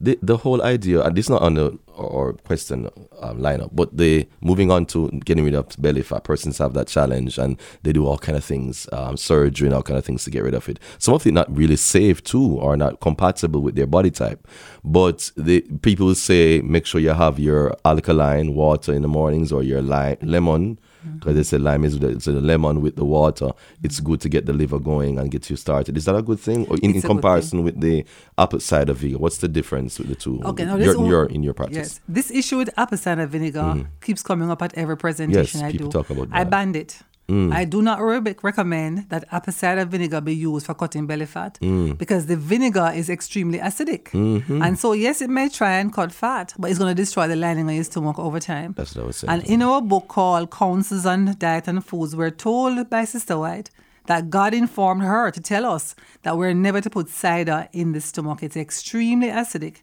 the 0.00 0.18
the 0.22 0.36
whole 0.36 0.62
idea, 0.62 1.02
and 1.02 1.16
this 1.16 1.26
is 1.26 1.30
not 1.30 1.42
on 1.42 1.54
the 1.54 1.66
or 1.94 2.34
question 2.34 2.88
um, 3.20 3.38
lineup, 3.38 3.70
but 3.72 3.96
the 3.96 4.28
moving 4.40 4.70
on 4.70 4.86
to 4.86 5.10
getting 5.24 5.44
rid 5.44 5.54
of 5.54 5.68
belly 5.78 6.02
fat. 6.02 6.24
Persons 6.24 6.58
have 6.58 6.74
that 6.74 6.88
challenge, 6.88 7.38
and 7.38 7.58
they 7.82 7.92
do 7.92 8.06
all 8.06 8.18
kind 8.18 8.36
of 8.36 8.44
things, 8.44 8.88
um, 8.92 9.16
surgery 9.16 9.68
and 9.68 9.74
all 9.74 9.82
kind 9.82 9.98
of 9.98 10.04
things 10.04 10.24
to 10.24 10.30
get 10.30 10.42
rid 10.42 10.54
of 10.54 10.68
it. 10.68 10.78
Some 10.98 11.14
of 11.14 11.26
it 11.26 11.32
not 11.32 11.54
really 11.54 11.76
safe 11.76 12.22
too, 12.22 12.58
or 12.58 12.76
not 12.76 13.00
compatible 13.00 13.60
with 13.60 13.74
their 13.74 13.86
body 13.86 14.10
type. 14.10 14.46
But 14.84 15.30
the 15.36 15.60
people 15.82 16.14
say 16.14 16.60
make 16.60 16.86
sure 16.86 17.00
you 17.00 17.10
have 17.10 17.38
your 17.38 17.76
alkaline 17.84 18.54
water 18.54 18.92
in 18.92 19.02
the 19.02 19.08
mornings 19.08 19.52
or 19.52 19.62
your 19.62 19.82
lemon 19.82 20.78
Mm-hmm. 21.04 21.18
because 21.18 21.34
they 21.34 21.42
say 21.42 21.58
lime 21.58 21.84
is 21.84 21.98
the, 21.98 22.08
it's 22.08 22.26
a 22.26 22.32
lemon 22.32 22.80
with 22.80 22.96
the 22.96 23.04
water. 23.04 23.50
It's 23.82 23.96
mm-hmm. 23.96 24.06
good 24.06 24.20
to 24.20 24.28
get 24.28 24.46
the 24.46 24.52
liver 24.52 24.78
going 24.78 25.18
and 25.18 25.30
get 25.30 25.50
you 25.50 25.56
started. 25.56 25.96
Is 25.96 26.04
that 26.04 26.14
a 26.14 26.22
good 26.22 26.38
thing, 26.38 26.66
or 26.68 26.76
in, 26.76 26.92
in 26.92 26.98
a 26.98 27.02
comparison 27.02 27.64
with 27.64 27.80
the 27.80 28.04
apple 28.38 28.60
cider 28.60 28.92
vinegar? 28.92 29.18
What's 29.18 29.38
the 29.38 29.48
difference 29.48 29.98
with 29.98 30.08
the 30.08 30.14
two? 30.14 30.40
Okay, 30.44 30.64
now 30.64 30.76
your, 30.76 30.86
this 30.86 30.94
in 30.94 31.00
one- 31.00 31.10
your 31.10 31.26
in 31.26 31.42
your 31.42 31.54
practice. 31.54 31.76
Yes, 31.76 32.00
this 32.08 32.30
issue 32.30 32.58
with 32.58 32.70
apple 32.76 32.98
cider 32.98 33.26
vinegar 33.26 33.60
mm-hmm. 33.60 33.88
keeps 34.00 34.22
coming 34.22 34.50
up 34.50 34.62
at 34.62 34.74
every 34.74 34.96
presentation 34.96 35.60
Yes, 35.60 35.68
I 35.68 35.72
people 35.72 35.88
do. 35.88 35.98
talk 35.98 36.10
about 36.10 36.28
I 36.30 36.44
that. 36.44 36.50
banned 36.50 36.76
it. 36.76 37.00
Mm. 37.28 37.52
I 37.52 37.64
do 37.64 37.82
not 37.82 38.00
re- 38.00 38.34
recommend 38.42 39.08
that 39.08 39.24
apple 39.30 39.52
cider 39.52 39.84
vinegar 39.84 40.20
be 40.20 40.34
used 40.34 40.66
for 40.66 40.74
cutting 40.74 41.06
belly 41.06 41.26
fat 41.26 41.58
mm. 41.62 41.96
because 41.96 42.26
the 42.26 42.36
vinegar 42.36 42.92
is 42.94 43.08
extremely 43.08 43.58
acidic. 43.58 44.10
Mm-hmm. 44.10 44.60
And 44.60 44.78
so, 44.78 44.92
yes, 44.92 45.22
it 45.22 45.30
may 45.30 45.48
try 45.48 45.74
and 45.74 45.92
cut 45.92 46.12
fat, 46.12 46.52
but 46.58 46.70
it's 46.70 46.78
going 46.78 46.94
to 46.94 47.00
destroy 47.00 47.28
the 47.28 47.36
lining 47.36 47.68
of 47.68 47.74
your 47.74 47.84
stomach 47.84 48.18
over 48.18 48.40
time. 48.40 48.74
That's 48.76 48.96
what 48.96 49.04
I 49.04 49.06
was 49.06 49.16
saying. 49.16 49.30
And 49.30 49.44
in 49.44 49.62
our 49.62 49.80
book 49.80 50.08
called 50.08 50.50
Counsels 50.50 51.06
on 51.06 51.36
Diet 51.38 51.68
and 51.68 51.84
Foods, 51.84 52.16
we're 52.16 52.30
told 52.30 52.90
by 52.90 53.04
Sister 53.04 53.38
White 53.38 53.70
that 54.06 54.30
God 54.30 54.52
informed 54.52 55.02
her 55.02 55.30
to 55.30 55.40
tell 55.40 55.64
us 55.64 55.94
that 56.22 56.36
we're 56.36 56.54
never 56.54 56.80
to 56.80 56.90
put 56.90 57.08
cider 57.08 57.68
in 57.72 57.92
the 57.92 58.00
stomach. 58.00 58.42
It's 58.42 58.56
extremely 58.56 59.28
acidic. 59.28 59.76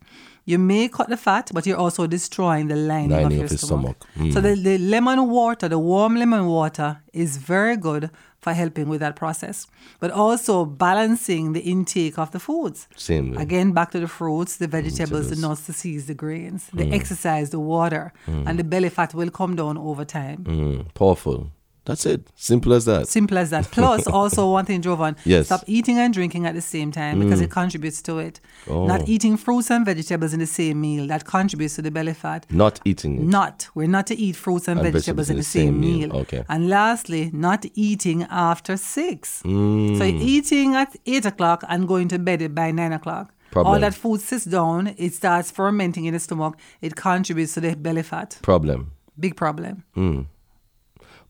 You 0.46 0.58
may 0.58 0.88
cut 0.88 1.10
the 1.10 1.18
fat, 1.18 1.52
but 1.54 1.66
you're 1.66 1.78
also 1.78 2.08
destroying 2.08 2.68
the 2.68 2.76
lining, 2.76 3.26
of 3.26 3.32
your 3.32 3.46
of 3.46 3.52
stomach. 3.52 4.04
stomach. 4.12 4.34
So 4.34 4.42
hmm. 4.42 4.48
the, 4.48 4.56
the 4.56 4.78
lemon 4.78 5.30
water, 5.30 5.68
the 5.68 5.80
warm 5.80 6.16
lemon 6.16 6.48
water, 6.48 7.02
is 7.14 7.38
very 7.38 7.78
good 7.78 8.10
for 8.40 8.54
helping 8.54 8.88
with 8.88 9.02
that 9.02 9.16
process, 9.16 9.68
but 10.00 10.12
also 10.12 10.66
balancing 10.66 11.54
the 11.54 11.60
intake 11.60 12.18
of 12.18 12.32
the 12.32 12.40
foods. 12.40 12.88
Same. 12.96 13.38
Again, 13.38 13.74
back 13.74 13.92
to 13.92 14.00
the 14.00 14.08
fruits, 14.08 14.58
the 14.58 14.68
vegetables, 14.68 15.30
the 15.30 15.36
nuts, 15.36 15.62
the 15.68 15.74
seeds, 15.74 16.06
the 16.06 16.14
grains, 16.14 16.68
the 16.74 16.86
hmm. 16.86 16.94
exercise, 16.94 17.50
the 17.50 17.60
water, 17.60 18.14
hmm. 18.26 18.48
and 18.48 18.58
the 18.58 18.64
belly 18.64 18.90
fat 18.90 19.14
will 19.14 19.30
come 19.30 19.56
down 19.56 19.78
over 19.78 20.06
time. 20.06 20.44
Mm, 20.46 20.94
powerful. 20.94 21.52
That's 21.90 22.06
it. 22.06 22.22
Simple 22.36 22.74
as 22.74 22.86
that. 22.86 23.08
Simple 23.08 23.40
as 23.40 23.50
that. 23.50 23.66
Plus, 23.72 24.06
also 24.20 24.52
one 24.52 24.64
thing, 24.66 24.80
Jovan, 24.84 25.16
Yes. 25.26 25.48
stop 25.48 25.64
eating 25.66 25.98
and 25.98 26.14
drinking 26.14 26.46
at 26.46 26.54
the 26.54 26.62
same 26.62 26.92
time 26.92 27.20
because 27.20 27.42
it 27.42 27.50
contributes 27.50 28.00
to 28.04 28.20
it. 28.20 28.40
Oh. 28.70 28.86
Not 28.86 29.10
eating 29.10 29.38
fruits 29.38 29.72
and 29.72 29.84
vegetables 29.84 30.32
in 30.32 30.40
the 30.40 30.46
same 30.46 30.80
meal 30.80 31.08
that 31.08 31.26
contributes 31.26 31.76
to 31.78 31.82
the 31.82 31.90
belly 31.90 32.14
fat. 32.14 32.46
Not 32.52 32.80
eating 32.86 33.18
it. 33.18 33.24
Not. 33.24 33.68
We're 33.74 33.88
not 33.88 34.06
to 34.08 34.16
eat 34.16 34.36
fruits 34.36 34.68
and, 34.68 34.80
And 34.80 34.94
vegetables 34.94 35.32
in 35.32 35.38
the 35.38 35.44
same, 35.44 35.80
meal. 35.80 36.16
Okay. 36.16 36.44
And 36.48 36.70
lastly, 36.70 37.32
not 37.34 37.66
eating 37.74 38.22
after 38.30 38.78
six. 38.78 39.42
Mm. 39.44 39.98
So 39.98 40.04
eating 40.04 40.76
at 40.76 40.96
eight 41.08 41.26
o'clock 41.26 41.64
and 41.68 41.88
going 41.88 42.08
to 42.10 42.20
bed 42.20 42.54
by 42.54 42.70
nine 42.70 42.94
o'clock. 42.94 43.34
Problem. 43.50 43.74
All 43.74 43.80
that 43.80 43.96
food 43.96 44.22
sits 44.22 44.46
down, 44.46 44.94
it 44.98 45.16
starts 45.16 45.50
fermenting 45.50 46.06
in 46.06 46.14
the 46.14 46.20
stomach, 46.20 46.56
it 46.82 46.96
contributes 46.96 47.56
to 47.56 47.62
the 47.62 47.76
belly 47.76 48.04
fat. 48.04 48.38
Problem. 48.44 48.92
Big 49.20 49.36
problem. 49.36 49.84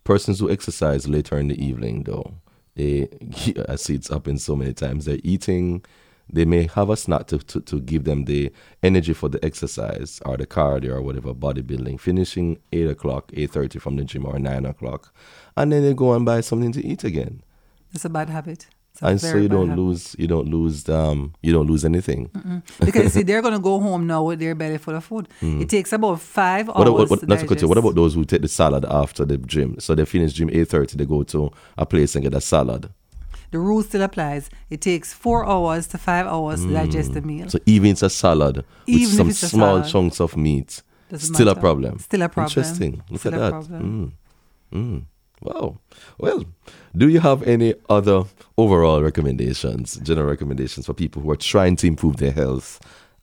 Persons 0.09 0.39
who 0.39 0.49
exercise 0.49 1.07
later 1.07 1.37
in 1.37 1.49
the 1.49 1.63
evening, 1.63 2.01
though, 2.01 2.33
they 2.73 3.07
I 3.69 3.75
see 3.75 3.93
it's 3.93 4.09
happened 4.09 4.41
so 4.41 4.55
many 4.55 4.73
times. 4.73 5.05
They're 5.05 5.19
eating. 5.23 5.85
They 6.27 6.45
may 6.45 6.67
have 6.73 6.89
a 6.89 6.97
snack 6.97 7.27
to, 7.27 7.37
to, 7.37 7.61
to 7.61 7.79
give 7.79 8.05
them 8.05 8.25
the 8.25 8.51
energy 8.81 9.13
for 9.13 9.29
the 9.29 9.43
exercise 9.45 10.19
or 10.25 10.35
the 10.35 10.47
cardio 10.47 10.93
or 10.93 11.03
whatever 11.03 11.35
bodybuilding. 11.35 11.99
Finishing 11.99 12.57
eight 12.71 12.89
o'clock, 12.89 13.29
eight 13.35 13.51
thirty 13.51 13.77
from 13.77 13.97
the 13.97 14.03
gym 14.03 14.25
or 14.25 14.39
nine 14.39 14.65
o'clock, 14.65 15.13
and 15.55 15.71
then 15.71 15.83
they 15.83 15.93
go 15.93 16.15
and 16.15 16.25
buy 16.25 16.41
something 16.41 16.71
to 16.71 16.83
eat 16.83 17.03
again. 17.03 17.43
It's 17.93 18.05
a 18.05 18.09
bad 18.09 18.29
habit. 18.31 18.65
And 19.01 19.19
so 19.21 19.37
you 19.37 19.47
don't 19.47 19.69
habit. 19.69 19.81
lose 19.81 20.15
you 20.19 20.27
don't 20.27 20.47
lose 20.49 20.87
um 20.89 21.33
you 21.41 21.53
don't 21.53 21.67
lose 21.67 21.85
anything. 21.85 22.29
because 22.85 23.13
see, 23.13 23.23
they're 23.23 23.41
going 23.41 23.53
to 23.53 23.59
go 23.59 23.79
home 23.79 24.05
now 24.07 24.23
with 24.23 24.39
their 24.39 24.55
belly 24.55 24.77
full 24.77 24.95
of 24.95 25.03
food. 25.05 25.27
It 25.41 25.69
takes 25.69 25.93
about 25.93 26.19
five. 26.19 26.67
What, 26.67 26.87
hours. 26.87 27.09
what, 27.09 27.09
what, 27.09 27.27
not 27.27 27.39
to 27.39 27.47
cut 27.47 27.61
you, 27.61 27.67
what 27.67 27.77
about 27.77 27.95
those 27.95 28.13
who 28.15 28.25
take 28.25 28.41
the 28.41 28.47
salad 28.49 28.85
after 28.85 29.23
the 29.25 29.37
gym? 29.37 29.79
So 29.79 29.95
they 29.95 30.05
finish 30.05 30.33
gym 30.33 30.49
eight 30.51 30.67
thirty, 30.67 30.97
they 30.97 31.05
go 31.05 31.23
to 31.23 31.49
a 31.77 31.85
place 31.85 32.15
and 32.15 32.23
get 32.23 32.33
a 32.33 32.41
salad. 32.41 32.89
The 33.51 33.57
rule 33.57 33.81
still 33.83 34.03
applies. 34.03 34.49
It 34.69 34.79
takes 34.81 35.11
four 35.11 35.43
hours 35.47 35.87
to 35.87 35.97
five 35.97 36.27
hours 36.27 36.63
to 36.65 36.71
digest 36.71 37.13
the 37.13 37.21
meal. 37.21 37.43
Hmm. 37.45 37.49
So 37.49 37.59
even 37.65 37.91
it's 37.91 38.03
a 38.03 38.09
salad 38.09 38.63
Even 38.85 39.27
if 39.27 39.35
some 39.37 39.49
small 39.49 39.77
salad. 39.77 39.91
chunks 39.91 40.19
of 40.21 40.37
meat, 40.37 40.83
still 41.17 41.47
a 41.47 41.55
problem. 41.55 41.97
Still 41.99 42.21
a 42.23 42.29
problem. 42.29 42.49
Interesting. 42.49 43.01
Look 43.09 43.21
Still 43.21 43.33
at 43.33 43.37
a 43.37 43.41
that. 43.41 43.49
problem. 43.51 44.13
Mm. 44.73 44.77
Mm. 44.77 45.05
Wow. 45.41 45.79
Well, 46.17 46.45
do 46.95 47.07
you 47.07 47.19
have 47.21 47.43
any 47.43 47.73
other 47.89 48.25
overall 48.57 49.01
recommendations, 49.01 49.95
general 50.03 50.27
recommendations 50.27 50.85
for 50.85 50.93
people 50.93 51.21
who 51.21 51.31
are 51.31 51.37
trying 51.37 51.75
to 51.77 51.87
improve 51.87 52.17
their 52.17 52.31
health 52.31 52.79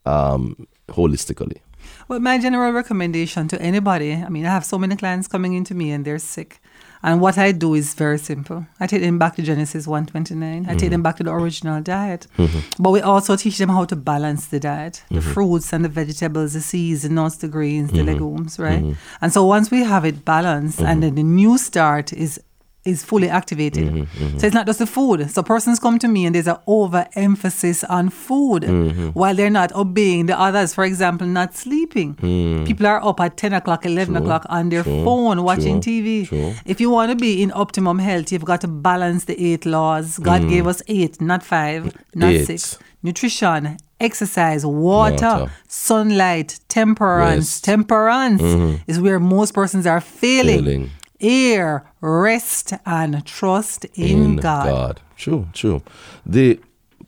um, 0.06 0.66
holistically? 0.88 1.60
Well, 2.08 2.20
my 2.20 2.38
general 2.38 2.72
recommendation 2.72 3.48
to 3.48 3.60
anybody 3.60 4.14
I 4.14 4.28
mean, 4.28 4.46
I 4.46 4.50
have 4.50 4.64
so 4.64 4.78
many 4.78 4.96
clients 4.96 5.28
coming 5.28 5.54
into 5.54 5.74
me 5.74 5.90
and 5.90 6.04
they're 6.04 6.18
sick. 6.18 6.60
And 7.06 7.20
what 7.20 7.38
I 7.38 7.52
do 7.52 7.74
is 7.74 7.94
very 7.94 8.18
simple. 8.18 8.66
I 8.80 8.88
take 8.88 9.00
them 9.00 9.16
back 9.16 9.36
to 9.36 9.42
Genesis 9.42 9.86
129. 9.86 10.64
I 10.64 10.70
take 10.70 10.76
mm-hmm. 10.76 10.90
them 10.90 11.02
back 11.04 11.16
to 11.18 11.22
the 11.22 11.32
original 11.32 11.80
diet. 11.80 12.26
Mm-hmm. 12.36 12.82
But 12.82 12.90
we 12.90 13.00
also 13.00 13.36
teach 13.36 13.58
them 13.58 13.68
how 13.68 13.84
to 13.84 13.94
balance 13.94 14.48
the 14.48 14.58
diet 14.58 15.04
the 15.08 15.20
mm-hmm. 15.20 15.32
fruits 15.32 15.72
and 15.72 15.84
the 15.84 15.88
vegetables, 15.88 16.54
the 16.54 16.60
seeds, 16.60 17.02
the 17.02 17.08
nuts, 17.08 17.36
the 17.36 17.46
greens, 17.46 17.92
the 17.92 18.02
legumes, 18.02 18.58
right? 18.58 18.96
And 19.20 19.32
so 19.32 19.44
once 19.44 19.70
we 19.70 19.84
have 19.84 20.04
it 20.04 20.24
balanced 20.24 20.80
and 20.80 21.00
then 21.00 21.14
the 21.14 21.22
new 21.22 21.58
start 21.58 22.12
is 22.12 22.40
is 22.86 23.04
fully 23.04 23.28
activated. 23.28 23.86
Mm-hmm, 23.86 24.24
mm-hmm. 24.24 24.38
So 24.38 24.46
it's 24.46 24.54
not 24.54 24.66
just 24.66 24.78
the 24.78 24.86
food. 24.86 25.30
So 25.30 25.42
persons 25.42 25.78
come 25.78 25.98
to 25.98 26.08
me 26.08 26.26
and 26.26 26.34
there's 26.34 26.46
an 26.46 26.58
overemphasis 26.66 27.84
on 27.84 28.10
food 28.10 28.62
mm-hmm. 28.62 29.08
while 29.08 29.34
they're 29.34 29.50
not 29.50 29.72
obeying 29.74 30.26
the 30.26 30.38
others. 30.38 30.74
For 30.74 30.84
example, 30.84 31.26
not 31.26 31.54
sleeping. 31.54 32.14
Mm. 32.16 32.66
People 32.66 32.86
are 32.86 33.04
up 33.04 33.20
at 33.20 33.36
10 33.36 33.52
o'clock, 33.52 33.84
11 33.84 34.14
True, 34.14 34.22
o'clock 34.22 34.46
on 34.48 34.68
their 34.68 34.82
true, 34.82 35.04
phone 35.04 35.42
watching 35.42 35.80
true, 35.80 36.02
TV. 36.02 36.56
If 36.64 36.80
you 36.80 36.90
want 36.90 37.10
to 37.10 37.16
be 37.16 37.42
in 37.42 37.52
optimum 37.54 37.98
health, 37.98 38.32
you've 38.32 38.44
got 38.44 38.60
to 38.62 38.68
balance 38.68 39.24
the 39.24 39.40
eight 39.42 39.66
laws. 39.66 40.18
God 40.18 40.42
mm. 40.42 40.48
gave 40.50 40.66
us 40.66 40.82
eight, 40.88 41.20
not 41.20 41.42
five, 41.42 41.94
not 42.14 42.32
Eight. 42.32 42.46
six. 42.46 42.78
Nutrition, 43.02 43.76
exercise, 44.00 44.64
water, 44.66 45.26
Water. 45.26 45.52
sunlight, 45.68 46.58
temperance. 46.68 47.46
Rest. 47.46 47.64
Temperance 47.64 48.42
is 48.86 49.00
where 49.00 49.20
most 49.20 49.54
persons 49.54 49.86
are 49.86 50.00
failing. 50.00 50.64
Failing. 50.64 50.90
Air, 51.20 51.90
rest, 52.00 52.72
and 52.84 53.24
trust 53.24 53.86
in, 53.94 54.36
God. 54.36 55.00
True, 55.16 55.48
true. 55.52 55.82
The 56.24 56.60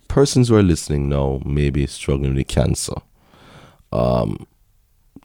persons 0.08 0.48
who 0.48 0.56
are 0.56 0.62
listening 0.62 1.08
now 1.08 1.40
may 1.44 1.70
be 1.70 1.86
struggling 1.86 2.34
with 2.34 2.48
cancer. 2.48 2.94
Um, 3.92 4.46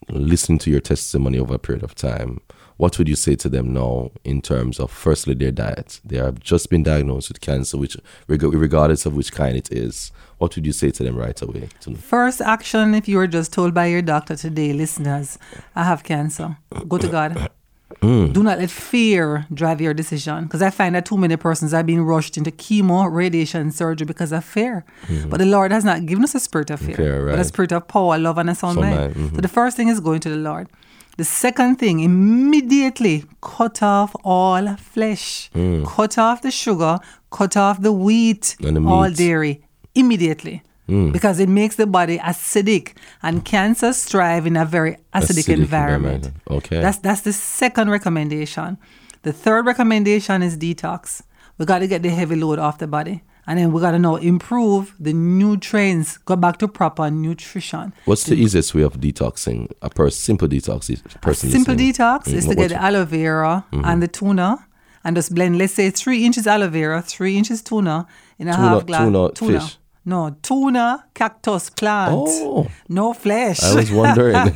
listening 0.10 0.60
to 0.60 0.70
your 0.70 0.82
testimony 0.82 1.40
over 1.40 1.56
a 1.56 1.60
period 1.60 1.84
of 1.84 1.96
time, 1.96 2.42
what 2.78 2.98
would 2.98 3.08
you 3.08 3.16
say 3.16 3.36
to 3.36 3.50
them 3.50 3.74
now 3.74 4.12
in 4.24 4.42
terms 4.42 4.80
of 4.80 4.92
firstly 4.92 5.34
their 5.34 5.52
diet? 5.52 6.02
They 6.04 6.18
have 6.18 6.40
just 6.40 6.70
been 6.70 6.84
diagnosed 6.84 7.30
with 7.30 7.40
cancer, 7.40 7.78
which 7.78 7.96
regardless 8.28 9.06
of 9.06 9.16
which 9.16 9.32
kind 9.32 9.56
it 9.56 9.72
is. 9.72 10.12
What 10.40 10.56
would 10.56 10.66
you 10.66 10.74
say 10.74 10.92
to 10.92 11.04
them 11.04 11.16
right 11.16 11.40
away? 11.42 11.70
To 11.82 11.96
First 11.96 12.42
action, 12.42 12.96
if 12.96 13.08
you 13.08 13.18
were 13.18 13.28
just 13.28 13.54
told 13.54 13.74
by 13.74 13.86
your 13.86 14.02
doctor 14.02 14.36
today, 14.36 14.74
listeners, 14.74 15.38
I 15.76 15.84
have 15.84 16.04
cancer, 16.04 16.58
go 16.88 16.98
to 16.98 17.08
God. 17.08 17.50
Mm. 18.04 18.34
Do 18.34 18.44
not 18.44 18.60
let 18.60 18.70
fear 18.70 19.46
drive 19.54 19.80
your 19.80 19.94
decision 19.94 20.44
because 20.44 20.62
I 20.62 20.70
find 20.70 20.94
that 20.96 21.06
too 21.06 21.18
many 21.18 21.38
persons 21.38 21.74
are 21.74 21.84
being 21.84 22.02
rushed 22.02 22.38
into 22.38 22.52
chemo, 22.52 23.10
radiation, 23.10 23.72
surgery 23.72 24.06
because 24.06 24.34
of 24.34 24.44
fear. 24.44 24.84
Mm-hmm. 25.08 25.30
But 25.30 25.40
the 25.40 25.46
Lord 25.46 25.72
has 25.72 25.86
not 25.86 26.06
given 26.06 26.24
us 26.24 26.36
a 26.36 26.40
spirit 26.42 26.70
of 26.70 26.82
fear, 26.82 26.96
Fear, 26.96 27.28
but 27.28 27.40
a 27.40 27.44
spirit 27.46 27.72
of 27.72 27.88
power, 27.88 28.18
love, 28.18 28.38
and 28.38 28.50
a 28.50 28.56
sound 28.56 28.80
mind. 28.82 28.96
mind, 28.96 29.16
mm-hmm. 29.16 29.36
So 29.36 29.42
the 29.42 29.48
first 29.48 29.78
thing 29.78 29.88
is 29.88 30.02
going 30.02 30.20
to 30.20 30.30
the 30.30 30.36
Lord. 30.36 30.68
The 31.16 31.24
second 31.24 31.78
thing, 31.78 32.00
immediately 32.00 33.24
cut 33.40 33.84
off 33.84 34.16
all 34.24 34.76
flesh, 34.78 35.52
mm. 35.54 35.86
cut 35.86 36.18
off 36.18 36.42
the 36.42 36.50
sugar, 36.50 37.00
cut 37.32 37.56
off 37.56 37.82
the 37.82 37.94
wheat, 37.94 38.56
the 38.60 38.84
all 38.86 39.12
dairy, 39.12 39.64
immediately. 39.94 40.64
Because 40.88 41.40
it 41.40 41.50
makes 41.50 41.76
the 41.78 41.88
body 41.88 42.18
acidic, 42.20 42.94
and 43.22 43.44
cancer 43.46 43.94
thrive 43.94 44.46
in 44.46 44.58
a 44.58 44.66
very 44.66 44.98
acidic, 45.14 45.46
Acidic 45.48 45.54
environment. 45.54 46.26
environment. 46.26 46.36
Okay. 46.52 46.80
That's 46.82 46.98
that's 47.00 47.22
the 47.22 47.34
second 47.34 47.90
recommendation. 47.90 48.78
The 49.24 49.32
third 49.34 49.66
recommendation 49.66 50.44
is 50.44 50.58
detox. 50.58 51.22
We 51.58 51.66
got 51.66 51.80
to 51.80 51.88
get 51.88 52.02
the 52.04 52.10
heavy 52.10 52.36
load 52.36 52.60
off 52.60 52.80
the 52.80 52.88
body, 52.88 53.24
and 53.48 53.58
then 53.58 53.72
we 53.72 53.80
got 53.80 53.92
to 53.92 54.00
now 54.00 54.18
improve 54.18 54.94
the 55.00 55.14
nutrients. 55.14 56.18
Go 56.18 56.36
back 56.36 56.58
to 56.58 56.68
proper 56.68 57.10
nutrition. 57.10 57.94
What's 58.06 58.26
the 58.26 58.36
easiest 58.36 58.76
way 58.76 58.82
of 58.84 59.00
detoxing? 59.00 59.72
A 59.82 59.90
person 59.90 60.20
simple 60.20 60.48
detox. 60.50 60.90
is- 60.90 61.02
Person 61.22 61.50
simple 61.52 61.76
listening. 61.76 61.94
detox 61.94 62.24
Mm, 62.26 62.34
is 62.34 62.46
to 62.48 62.56
get 62.56 62.70
the 62.70 62.82
aloe 62.84 63.06
vera 63.06 63.66
and 63.72 64.02
the 64.04 64.08
tuna 64.10 64.66
and 65.06 65.16
just 65.16 65.34
blend, 65.34 65.58
let's 65.58 65.74
say, 65.74 65.90
three 65.92 66.26
inches 66.26 66.46
aloe 66.48 66.70
vera, 66.70 67.02
three 67.02 67.38
inches 67.38 67.62
tuna 67.62 68.06
in 68.40 68.48
a 68.50 68.54
Tuna- 68.54 68.68
half 68.68 68.86
glass. 68.86 69.02
tuna 69.36 69.60
fish? 69.60 69.78
No, 70.06 70.36
tuna 70.42 71.06
cactus 71.14 71.70
plant. 71.70 72.12
Oh. 72.14 72.68
No 72.90 73.14
flesh. 73.14 73.64
I 73.64 73.76
was 73.76 73.90
wondering. 73.90 74.34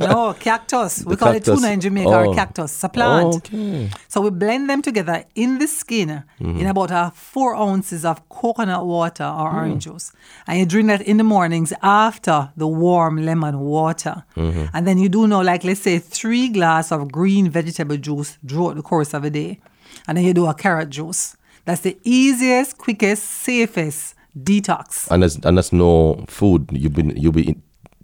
no, 0.00 0.34
cactus. 0.38 1.04
We 1.04 1.14
The 1.14 1.18
call 1.18 1.32
cactus. 1.34 1.48
it 1.48 1.60
tuna 1.60 1.72
in 1.72 1.80
Jamaica 1.80 2.08
Oh. 2.08 2.30
or 2.30 2.34
cactus. 2.34 2.72
It's 2.72 2.84
a 2.84 2.88
plant. 2.88 3.34
Oh, 3.34 3.36
okay. 3.36 3.90
So 4.08 4.22
we 4.22 4.30
blend 4.30 4.70
them 4.70 4.80
together 4.80 5.24
in 5.34 5.58
the 5.58 5.66
skin 5.66 6.24
mm-hmm. 6.40 6.58
in 6.58 6.66
about 6.66 6.90
uh, 6.90 7.10
four 7.10 7.54
ounces 7.54 8.06
of 8.06 8.26
coconut 8.30 8.86
water 8.86 9.24
or 9.24 9.50
mm. 9.50 9.54
orange 9.54 9.84
juice. 9.84 10.12
And 10.46 10.58
you 10.58 10.64
drink 10.64 10.88
that 10.88 11.02
in 11.02 11.18
the 11.18 11.24
mornings 11.24 11.74
after 11.82 12.50
the 12.56 12.66
warm 12.66 13.22
lemon 13.22 13.60
water. 13.60 14.24
Mm-hmm. 14.34 14.64
And 14.72 14.86
then 14.86 14.96
you 14.96 15.10
do 15.10 15.26
know, 15.28 15.42
like, 15.42 15.62
let's 15.62 15.80
say 15.80 15.98
three 15.98 16.48
glass 16.48 16.90
of 16.90 17.12
green 17.12 17.50
vegetable 17.50 17.98
juice 17.98 18.38
throughout 18.48 18.76
the 18.76 18.82
course 18.82 19.12
of 19.12 19.24
a 19.24 19.30
day. 19.30 19.60
And 20.08 20.16
then 20.16 20.24
you 20.24 20.32
do 20.32 20.46
a 20.46 20.54
carrot 20.54 20.88
juice. 20.88 21.36
That's 21.66 21.82
the 21.82 21.98
easiest, 22.02 22.78
quickest, 22.78 23.24
safest 23.24 24.14
detox. 24.38 25.10
And 25.10 25.22
there's 25.22 25.36
and 25.36 25.56
that's 25.56 25.72
no 25.72 26.24
food. 26.28 26.68
You've 26.72 26.94
been 26.94 27.16
you'll 27.16 27.32
be 27.32 27.56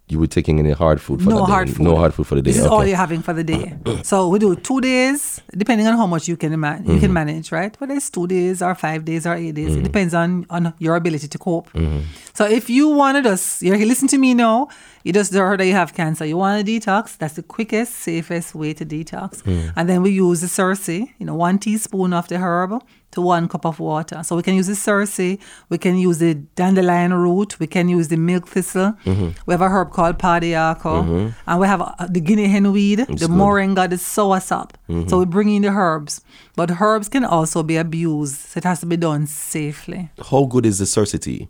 you 0.08 0.20
be 0.20 0.28
taking 0.28 0.60
any 0.60 0.70
hard 0.70 1.00
food 1.00 1.20
for 1.20 1.30
no 1.30 1.38
the 1.40 1.46
day. 1.46 1.52
hard 1.52 1.68
food. 1.70 1.80
No 1.84 1.96
hard 1.96 2.14
food 2.14 2.28
for 2.28 2.36
the 2.36 2.42
day. 2.42 2.50
This 2.52 2.58
is 2.60 2.66
okay. 2.66 2.74
all 2.74 2.86
you're 2.86 2.96
having 2.96 3.22
for 3.22 3.32
the 3.32 3.42
day. 3.42 3.76
so 4.04 4.28
we 4.28 4.38
do 4.38 4.54
two 4.54 4.80
days, 4.80 5.40
depending 5.56 5.84
on 5.88 5.96
how 5.96 6.06
much 6.06 6.28
you 6.28 6.36
can 6.36 6.58
man- 6.60 6.84
you 6.84 6.90
Mm-hmm. 6.90 7.00
can 7.00 7.12
manage, 7.12 7.50
right? 7.50 7.74
Whether 7.80 7.94
it's 7.94 8.08
two 8.08 8.28
days 8.28 8.62
or 8.62 8.76
five 8.76 9.04
days 9.04 9.26
or 9.26 9.34
eight 9.34 9.56
days, 9.56 9.74
it 9.74 9.82
depends 9.82 10.14
on 10.14 10.46
on 10.48 10.74
your 10.78 10.94
ability 10.94 11.26
to 11.26 11.38
cope. 11.38 11.72
Mm-hmm. 11.72 12.00
So 12.34 12.44
if 12.46 12.70
you 12.70 12.88
wanted 12.88 13.26
us, 13.26 13.60
you're 13.62 13.76
listen 13.84 14.06
to 14.08 14.18
me 14.18 14.32
now. 14.34 14.68
You 15.06 15.12
just 15.12 15.32
heard 15.32 15.60
that 15.60 15.66
you 15.66 15.72
have 15.72 15.94
cancer. 15.94 16.26
You 16.26 16.36
want 16.36 16.66
to 16.66 16.72
detox? 16.72 17.16
That's 17.16 17.34
the 17.34 17.44
quickest, 17.44 17.92
safest 17.94 18.56
way 18.56 18.74
to 18.74 18.84
detox. 18.84 19.40
Mm. 19.44 19.72
And 19.76 19.88
then 19.88 20.02
we 20.02 20.10
use 20.10 20.40
the 20.40 20.48
cerasee, 20.48 21.12
you 21.18 21.26
know, 21.26 21.36
one 21.36 21.60
teaspoon 21.60 22.12
of 22.12 22.26
the 22.26 22.38
herb 22.38 22.82
to 23.12 23.20
one 23.20 23.46
cup 23.46 23.64
of 23.64 23.78
water. 23.78 24.24
So 24.24 24.34
we 24.34 24.42
can 24.42 24.56
use 24.56 24.66
the 24.66 24.72
cerasee, 24.72 25.38
we 25.68 25.78
can 25.78 25.96
use 25.96 26.18
the 26.18 26.34
dandelion 26.34 27.14
root, 27.14 27.60
we 27.60 27.68
can 27.68 27.88
use 27.88 28.08
the 28.08 28.16
milk 28.16 28.48
thistle. 28.48 28.94
Mm-hmm. 29.04 29.28
We 29.46 29.54
have 29.54 29.60
a 29.60 29.68
herb 29.68 29.92
called 29.92 30.18
pau 30.18 30.40
d'arco, 30.40 31.32
and 31.46 31.60
we 31.60 31.68
have 31.68 31.82
uh, 31.82 31.94
the 32.10 32.20
guinea 32.20 32.48
hen 32.48 32.72
weed, 32.72 32.98
the 32.98 33.06
good. 33.06 33.30
moringa, 33.30 33.88
the 33.88 33.94
soursop. 33.94 34.72
Mm-hmm. 34.88 35.06
So 35.06 35.20
we 35.20 35.24
bring 35.26 35.54
in 35.54 35.62
the 35.62 35.68
herbs, 35.68 36.20
but 36.56 36.80
herbs 36.80 37.08
can 37.08 37.24
also 37.24 37.62
be 37.62 37.76
abused. 37.76 38.40
So 38.48 38.58
it 38.58 38.64
has 38.64 38.80
to 38.80 38.86
be 38.86 38.96
done 38.96 39.28
safely. 39.28 40.10
How 40.32 40.46
good 40.46 40.66
is 40.66 40.78
the 40.80 40.84
cercity? 40.84 41.46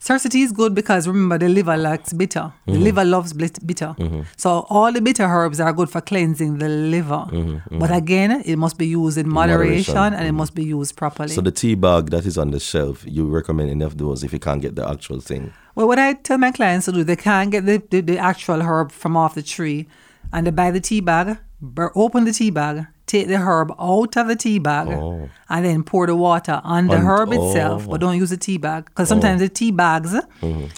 Cercity 0.00 0.42
is 0.42 0.52
good 0.52 0.74
because 0.74 1.06
remember 1.08 1.38
the 1.38 1.48
liver 1.48 1.76
likes 1.76 2.12
bitter. 2.12 2.52
The 2.66 2.72
Mm-hmm. 2.72 2.82
liver 2.82 3.04
loves 3.04 3.32
bitter. 3.32 3.94
So 4.36 4.66
all 4.70 4.92
the 4.92 5.00
bitter 5.00 5.24
herbs 5.24 5.60
are 5.60 5.72
good 5.72 5.90
for 5.90 6.00
cleansing 6.00 6.58
the 6.58 6.68
liver. 6.68 7.24
But 7.70 7.90
again, 7.94 8.42
it 8.44 8.56
must 8.56 8.78
be 8.78 8.86
used 8.86 9.18
in 9.18 9.28
moderation, 9.28 9.94
Mm-hmm. 9.94 9.98
moderation. 9.98 10.14
and 10.18 10.28
it 10.28 10.32
must 10.32 10.54
be 10.54 10.64
used 10.64 10.96
properly. 10.96 11.30
So 11.30 11.40
the 11.40 11.50
tea 11.50 11.74
bag 11.74 12.10
that 12.10 12.26
is 12.26 12.38
on 12.38 12.50
the 12.50 12.60
shelf, 12.60 13.04
you 13.06 13.26
recommend 13.26 13.70
enough 13.70 13.96
those 13.96 14.22
if 14.24 14.32
you 14.32 14.38
can't 14.38 14.62
get 14.62 14.76
the 14.76 14.88
actual 14.88 15.20
thing. 15.20 15.52
Well, 15.74 15.86
what 15.88 15.98
I 15.98 16.14
tell 16.14 16.38
my 16.38 16.50
clients 16.52 16.86
to 16.86 16.92
do, 16.92 17.04
they 17.04 17.16
can't 17.16 17.50
get 17.50 17.66
the, 17.66 17.82
the, 17.90 18.00
the 18.00 18.18
actual 18.18 18.62
herb 18.62 18.90
from 18.92 19.16
off 19.16 19.34
the 19.34 19.42
tree, 19.42 19.86
and 20.32 20.46
they 20.46 20.50
buy 20.50 20.70
the 20.70 20.80
tea 20.80 21.00
bag, 21.00 21.38
bur- 21.60 21.92
open 21.94 22.24
the 22.24 22.32
tea 22.32 22.50
bag, 22.50 22.86
take 23.08 23.26
the 23.26 23.38
herb 23.38 23.72
out 23.80 24.16
of 24.16 24.28
the 24.28 24.36
tea 24.36 24.58
bag, 24.60 24.86
Oh. 24.88 25.28
and 25.48 25.64
then 25.64 25.82
pour 25.82 26.06
the 26.06 26.14
water 26.14 26.60
on 26.62 26.86
the 26.86 26.96
On- 26.96 27.04
herb 27.10 27.32
itself, 27.32 27.56
oh. 27.56 27.78
Mm-hmm. 27.82 27.90
but 27.90 28.00
don't 28.00 28.16
use 28.16 28.30
the 28.30 28.36
tea 28.36 28.58
bag 28.58 28.84
because 28.84 29.08
sometimes 29.08 29.40
the 29.40 29.48
tea 29.48 29.72
bags, 29.72 30.14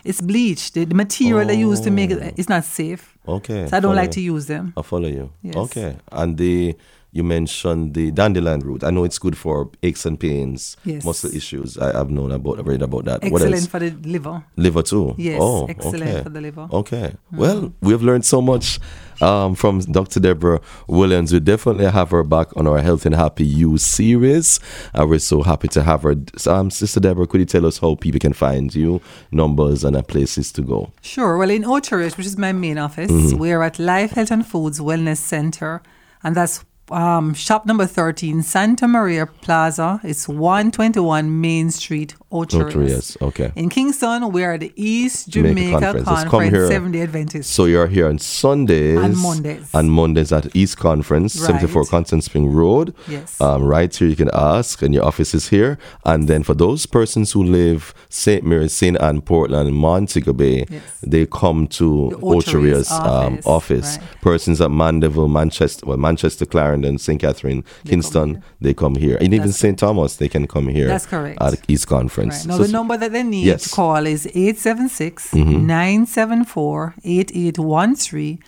it's 0.05 0.21
bleached. 0.23 0.75
The, 0.75 0.85
the 0.87 0.95
material 0.95 1.47
they 1.47 1.59
use 1.59 1.81
to 1.83 1.91
make 1.91 2.11
it, 2.11 2.35
it's 2.39 2.49
not 2.49 2.65
safe. 2.65 3.17
Okay. 3.29 3.67
So 3.69 3.77
I 3.77 3.81
don't 3.81 3.91
follow 3.91 3.95
like 4.03 4.09
you. 4.11 4.13
to 4.15 4.21
use 4.35 4.47
them. 4.47 4.73
I 4.77 4.83
follow 4.83 5.09
you. 5.09 5.31
Yes. 5.43 5.57
Okay. 5.57 5.97
And 6.11 6.37
the 6.39 6.75
you 7.13 7.25
mentioned 7.25 7.95
the 7.95 8.11
dandelion 8.13 8.61
root. 8.61 8.85
I 8.85 8.91
know 8.91 9.05
it's 9.05 9.19
good 9.19 9.37
for 9.37 9.71
aches 9.83 10.07
and 10.07 10.19
pains, 10.19 10.77
Yes. 10.85 11.05
muscle 11.05 11.35
issues. 11.35 11.77
I, 11.79 11.93
have 11.97 12.11
known 12.11 12.31
about, 12.33 12.59
I've 12.61 12.67
read 12.69 12.83
about 12.83 13.05
that. 13.07 13.23
What 13.25 13.43
Excellent 13.43 13.69
for 13.69 13.79
the 13.81 13.91
liver. 14.09 14.45
Liver 14.57 14.83
too. 14.83 15.15
Yes, 15.19 15.39
oh, 15.43 15.67
excellent 15.67 16.03
okay. 16.03 16.23
for 16.23 16.29
the 16.29 16.41
liver. 16.41 16.69
Okay. 16.73 17.15
Well, 17.33 17.73
we've 17.81 18.03
learned 18.03 18.25
so 18.25 18.41
much 18.41 18.79
um, 19.21 19.55
from 19.55 19.81
Dr. 19.81 20.21
Deborah 20.21 20.61
Williams. 20.87 21.33
We 21.33 21.41
definitely 21.41 21.87
have 21.87 22.11
her 22.13 22.23
back 22.23 22.57
on 22.57 22.67
our 22.67 22.79
Health 22.81 23.05
and 23.07 23.15
Happy 23.15 23.45
You 23.45 23.77
series. 23.77 24.61
Uh, 24.99 25.07
we're 25.07 25.19
so 25.19 25.43
happy 25.43 25.69
to 25.69 25.83
have 25.83 26.03
her. 26.03 26.15
Um, 26.47 26.71
Sister 26.71 27.01
Deborah, 27.01 27.27
could 27.27 27.41
you 27.41 27.47
tell 27.47 27.67
us 27.67 27.79
how 27.79 27.97
people 27.97 28.21
can 28.21 28.33
find 28.33 28.73
you, 28.75 29.01
numbers, 29.33 29.85
and 29.85 29.97
uh, 29.97 30.03
places 30.03 30.53
to 30.53 30.63
go? 30.63 30.93
Sure. 31.03 31.37
Well, 31.37 31.51
in 31.51 31.63
Oteridge, 31.65 32.17
which 32.17 32.27
is 32.27 32.39
my 32.39 32.53
main 32.53 32.79
office, 32.79 33.11
Mm-hmm. 33.11 33.39
we're 33.39 33.63
at 33.63 33.79
Life 33.79 34.13
Health 34.13 34.31
and 34.31 34.47
Foods 34.47 34.79
Wellness 34.81 35.17
Center, 35.19 35.83
and 36.23 36.35
that's 36.37 36.65
um, 36.91 37.35
shop 37.35 37.67
number 37.67 37.87
13, 37.87 38.43
Santa 38.43 38.87
Maria 38.89 39.27
Plaza. 39.27 40.01
It's 40.03 40.29
121 40.29 41.41
Main 41.41 41.71
Street, 41.71 42.15
Yes, 42.33 43.17
okay. 43.21 43.53
In 43.57 43.69
Kingston, 43.69 44.31
we're 44.31 44.53
at 44.53 44.61
the 44.61 44.73
East 44.77 45.29
Jamaica 45.31 45.81
Conference. 45.81 46.31
Conference. 46.31 46.69
Seventh 46.69 46.93
day 46.93 47.03
Adventist. 47.03 47.51
So 47.51 47.65
you're 47.65 47.89
here 47.89 48.07
on 48.09 48.19
Sundays 48.19 48.99
And 48.99 49.17
Mondays. 49.17 49.69
and 49.75 49.91
Mondays 49.91 50.33
at 50.33 50.55
East 50.55 50.79
Conference, 50.79 51.37
Right. 51.41 51.47
74 51.47 51.85
Constant 51.87 52.23
Spring 52.25 52.53
Road. 52.53 52.95
Yes. 53.09 53.41
Um, 53.41 53.65
right 53.65 53.95
here, 53.95 54.07
you 54.09 54.15
can 54.17 54.31
ask, 54.33 54.81
and 54.83 54.95
your 54.95 55.05
office 55.05 55.35
is 55.35 55.49
here. 55.49 55.77
And 56.05 56.29
then 56.29 56.45
for 56.45 56.55
those 56.55 56.87
persons 56.87 57.33
who 57.33 57.43
live 57.43 57.93
St. 58.09 58.45
Mary's, 58.45 58.73
St. 58.75 58.97
Ann, 59.01 59.21
Portland, 59.23 59.75
Montego 59.75 60.33
Bay, 60.33 60.67
Yes. 60.71 60.83
they 61.03 61.27
come 61.27 61.67
to 61.69 62.11
The 62.11 62.17
um, 62.17 63.39
office, 63.39 63.47
office. 63.47 63.99
right. 63.99 64.21
Persons 64.21 64.61
at 64.61 64.71
Mandeville, 64.71 65.29
Manchester, 65.29 65.85
well, 65.87 65.97
Manchester, 65.97 66.47
Clarendon, 66.47 66.99
St. 66.99 67.21
Catherine, 67.21 67.65
Kingston, 67.85 68.35
here. 68.35 68.43
they 68.61 68.75
come 68.75 68.95
here. 68.95 69.17
And 69.21 69.35
even 69.35 69.51
St. 69.53 69.77
Thomas, 69.79 70.17
they 70.17 70.29
can 70.29 70.47
come 70.47 70.69
here. 70.69 70.87
That's 70.87 71.07
correct. 71.07 71.39
At 71.43 71.59
East 71.69 71.89
Conference. 71.89 72.20
Right. 72.29 72.47
Now, 72.47 72.57
So- 72.57 72.63
the 72.65 72.73
number 72.73 72.97
that 72.97 73.13
they 73.13 73.23
need 73.23 73.47
Yes. 73.47 73.63
to 73.65 73.69
call 73.71 74.07
is 74.07 74.27
876 74.27 75.31
Mm-hmm. 75.33 75.67
974 75.67 76.95
8813, 77.05 78.39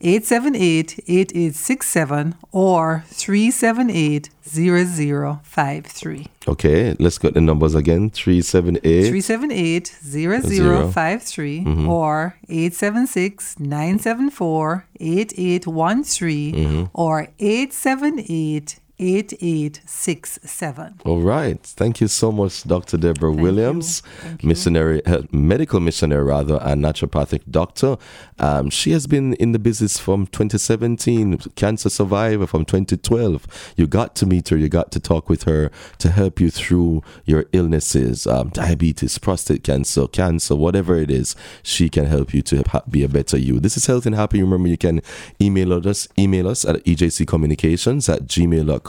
878 0.00 1.00
8867, 1.06 2.34
or 2.52 3.04
378 3.10 4.30
0053. 4.48 6.26
Okay, 6.48 6.96
let's 6.98 7.18
get 7.18 7.34
the 7.34 7.40
numbers 7.40 7.74
again. 7.74 8.08
378. 8.10 9.08
378 9.08 9.92
0053 10.02 11.64
Mm-hmm. 11.64 11.88
or 11.88 12.34
876 12.48 13.56
974 13.60 14.86
8813 15.00 16.88
or 16.94 17.28
878 17.38 18.78
8867. 19.00 21.00
All 21.04 21.20
right. 21.20 21.62
Thank 21.62 22.00
you 22.00 22.08
so 22.08 22.32
much, 22.32 22.64
Dr. 22.64 22.96
Deborah 22.96 23.30
Thank 23.30 23.42
Williams, 23.42 24.02
you. 24.24 24.30
You. 24.40 24.48
missionary, 24.48 25.06
uh, 25.06 25.22
medical 25.30 25.78
missionary 25.78 26.24
rather, 26.24 26.58
and 26.62 26.84
naturopathic 26.84 27.42
doctor. 27.48 27.96
Um, 28.40 28.70
she 28.70 28.90
has 28.90 29.06
been 29.06 29.34
in 29.34 29.52
the 29.52 29.60
business 29.60 29.98
from 29.98 30.26
2017, 30.26 31.38
cancer 31.54 31.88
survivor 31.88 32.46
from 32.48 32.64
2012. 32.64 33.72
You 33.76 33.86
got 33.86 34.16
to 34.16 34.26
meet 34.26 34.48
her, 34.48 34.56
you 34.56 34.68
got 34.68 34.90
to 34.92 35.00
talk 35.00 35.28
with 35.28 35.44
her 35.44 35.70
to 35.98 36.10
help 36.10 36.40
you 36.40 36.50
through 36.50 37.02
your 37.24 37.44
illnesses, 37.52 38.26
um, 38.26 38.48
diabetes, 38.48 39.16
prostate 39.18 39.62
cancer, 39.62 40.08
cancer, 40.08 40.56
whatever 40.56 40.96
it 40.96 41.10
is. 41.10 41.36
She 41.62 41.88
can 41.88 42.06
help 42.06 42.34
you 42.34 42.42
to 42.42 42.64
be 42.90 43.04
a 43.04 43.08
better 43.08 43.38
you. 43.38 43.60
This 43.60 43.76
is 43.76 43.86
Health 43.86 44.06
and 44.06 44.16
Happy. 44.16 44.42
Remember, 44.42 44.68
you 44.68 44.76
can 44.76 45.02
email 45.40 45.72
us, 45.88 46.08
email 46.18 46.48
us 46.48 46.64
at 46.64 46.82
ejccommunications 46.84 48.12
at 48.12 48.22
gmail.com 48.22 48.87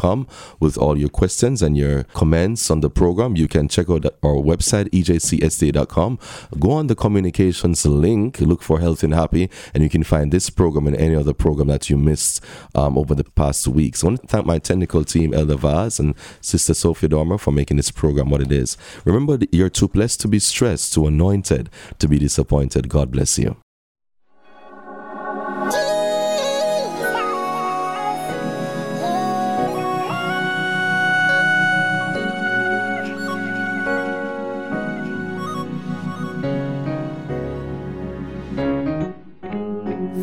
with 0.59 0.77
all 0.77 0.97
your 0.97 1.09
questions 1.09 1.61
and 1.61 1.77
your 1.77 2.03
comments 2.03 2.69
on 2.71 2.81
the 2.81 2.89
program. 2.89 3.35
You 3.35 3.47
can 3.47 3.67
check 3.67 3.89
out 3.89 4.05
our 4.23 4.35
website, 4.35 4.89
ejcsda.com. 4.89 6.19
Go 6.59 6.71
on 6.71 6.87
the 6.87 6.95
communications 6.95 7.85
link, 7.85 8.39
look 8.39 8.61
for 8.61 8.79
Health 8.79 9.03
and 9.03 9.13
Happy, 9.13 9.49
and 9.73 9.83
you 9.83 9.89
can 9.89 10.03
find 10.03 10.31
this 10.31 10.49
program 10.49 10.87
and 10.87 10.95
any 10.95 11.15
other 11.15 11.33
program 11.33 11.67
that 11.67 11.89
you 11.89 11.97
missed 11.97 12.43
um, 12.75 12.97
over 12.97 13.15
the 13.15 13.23
past 13.23 13.67
weeks. 13.67 14.03
I 14.03 14.07
want 14.07 14.21
to 14.21 14.27
thank 14.27 14.45
my 14.45 14.59
technical 14.59 15.03
team, 15.03 15.33
Elder 15.33 15.55
Vaz 15.55 15.99
and 15.99 16.15
Sister 16.41 16.73
Sophia 16.73 17.09
Dormer, 17.09 17.37
for 17.37 17.51
making 17.51 17.77
this 17.77 17.91
program 17.91 18.29
what 18.29 18.41
it 18.41 18.51
is. 18.51 18.77
Remember, 19.05 19.37
you're 19.51 19.69
too 19.69 19.87
blessed 19.87 20.21
to 20.21 20.27
be 20.27 20.39
stressed, 20.39 20.93
too 20.93 21.07
anointed 21.07 21.69
to 21.99 22.07
be 22.07 22.19
disappointed. 22.19 22.89
God 22.89 23.11
bless 23.11 23.37
you. 23.37 23.57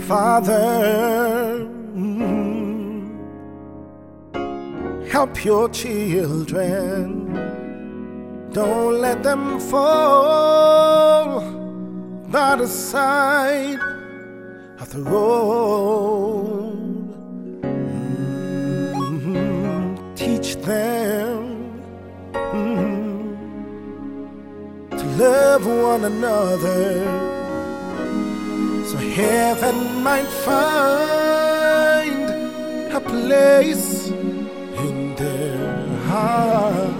Father, 0.07 1.66
help 5.11 5.45
your 5.45 5.69
children. 5.71 7.35
Don't 8.53 9.01
let 9.01 9.25
them 9.25 9.59
fall 9.59 11.40
by 12.29 12.55
the 12.55 12.69
side 12.69 13.81
of 14.79 14.92
the 14.92 15.03
road. 15.03 16.77
Teach 20.14 20.55
them 20.59 21.83
to 24.92 25.05
love 25.19 25.66
one 25.66 26.05
another 26.05 27.36
heaven 29.16 29.79
might 30.02 30.31
find 30.46 32.24
a 32.92 33.00
place 33.00 34.09
in 34.87 34.96
their 35.16 35.87
heart. 36.09 36.92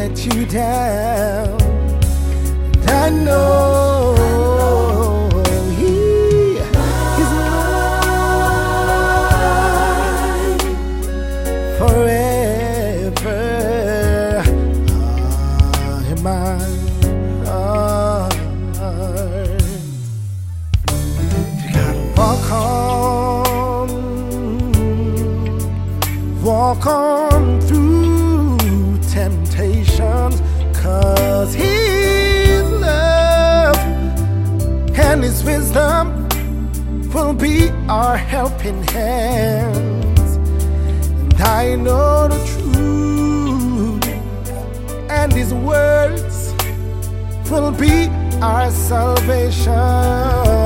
let 0.00 0.16
you 0.26 0.38
down. 0.46 1.58
And 2.72 2.90
I 3.04 3.08
know 3.26 4.16
wisdom 35.70 36.28
will 37.12 37.32
be 37.32 37.70
our 37.88 38.16
helping 38.16 38.82
hands. 38.88 40.36
And 41.32 41.40
I 41.42 41.76
know 41.76 42.28
the 42.28 42.38
truth, 42.54 44.06
and 45.10 45.32
His 45.32 45.54
words 45.54 46.54
will 47.50 47.70
be 47.72 48.08
our 48.42 48.70
salvation. 48.70 50.59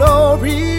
Glory. 0.00 0.69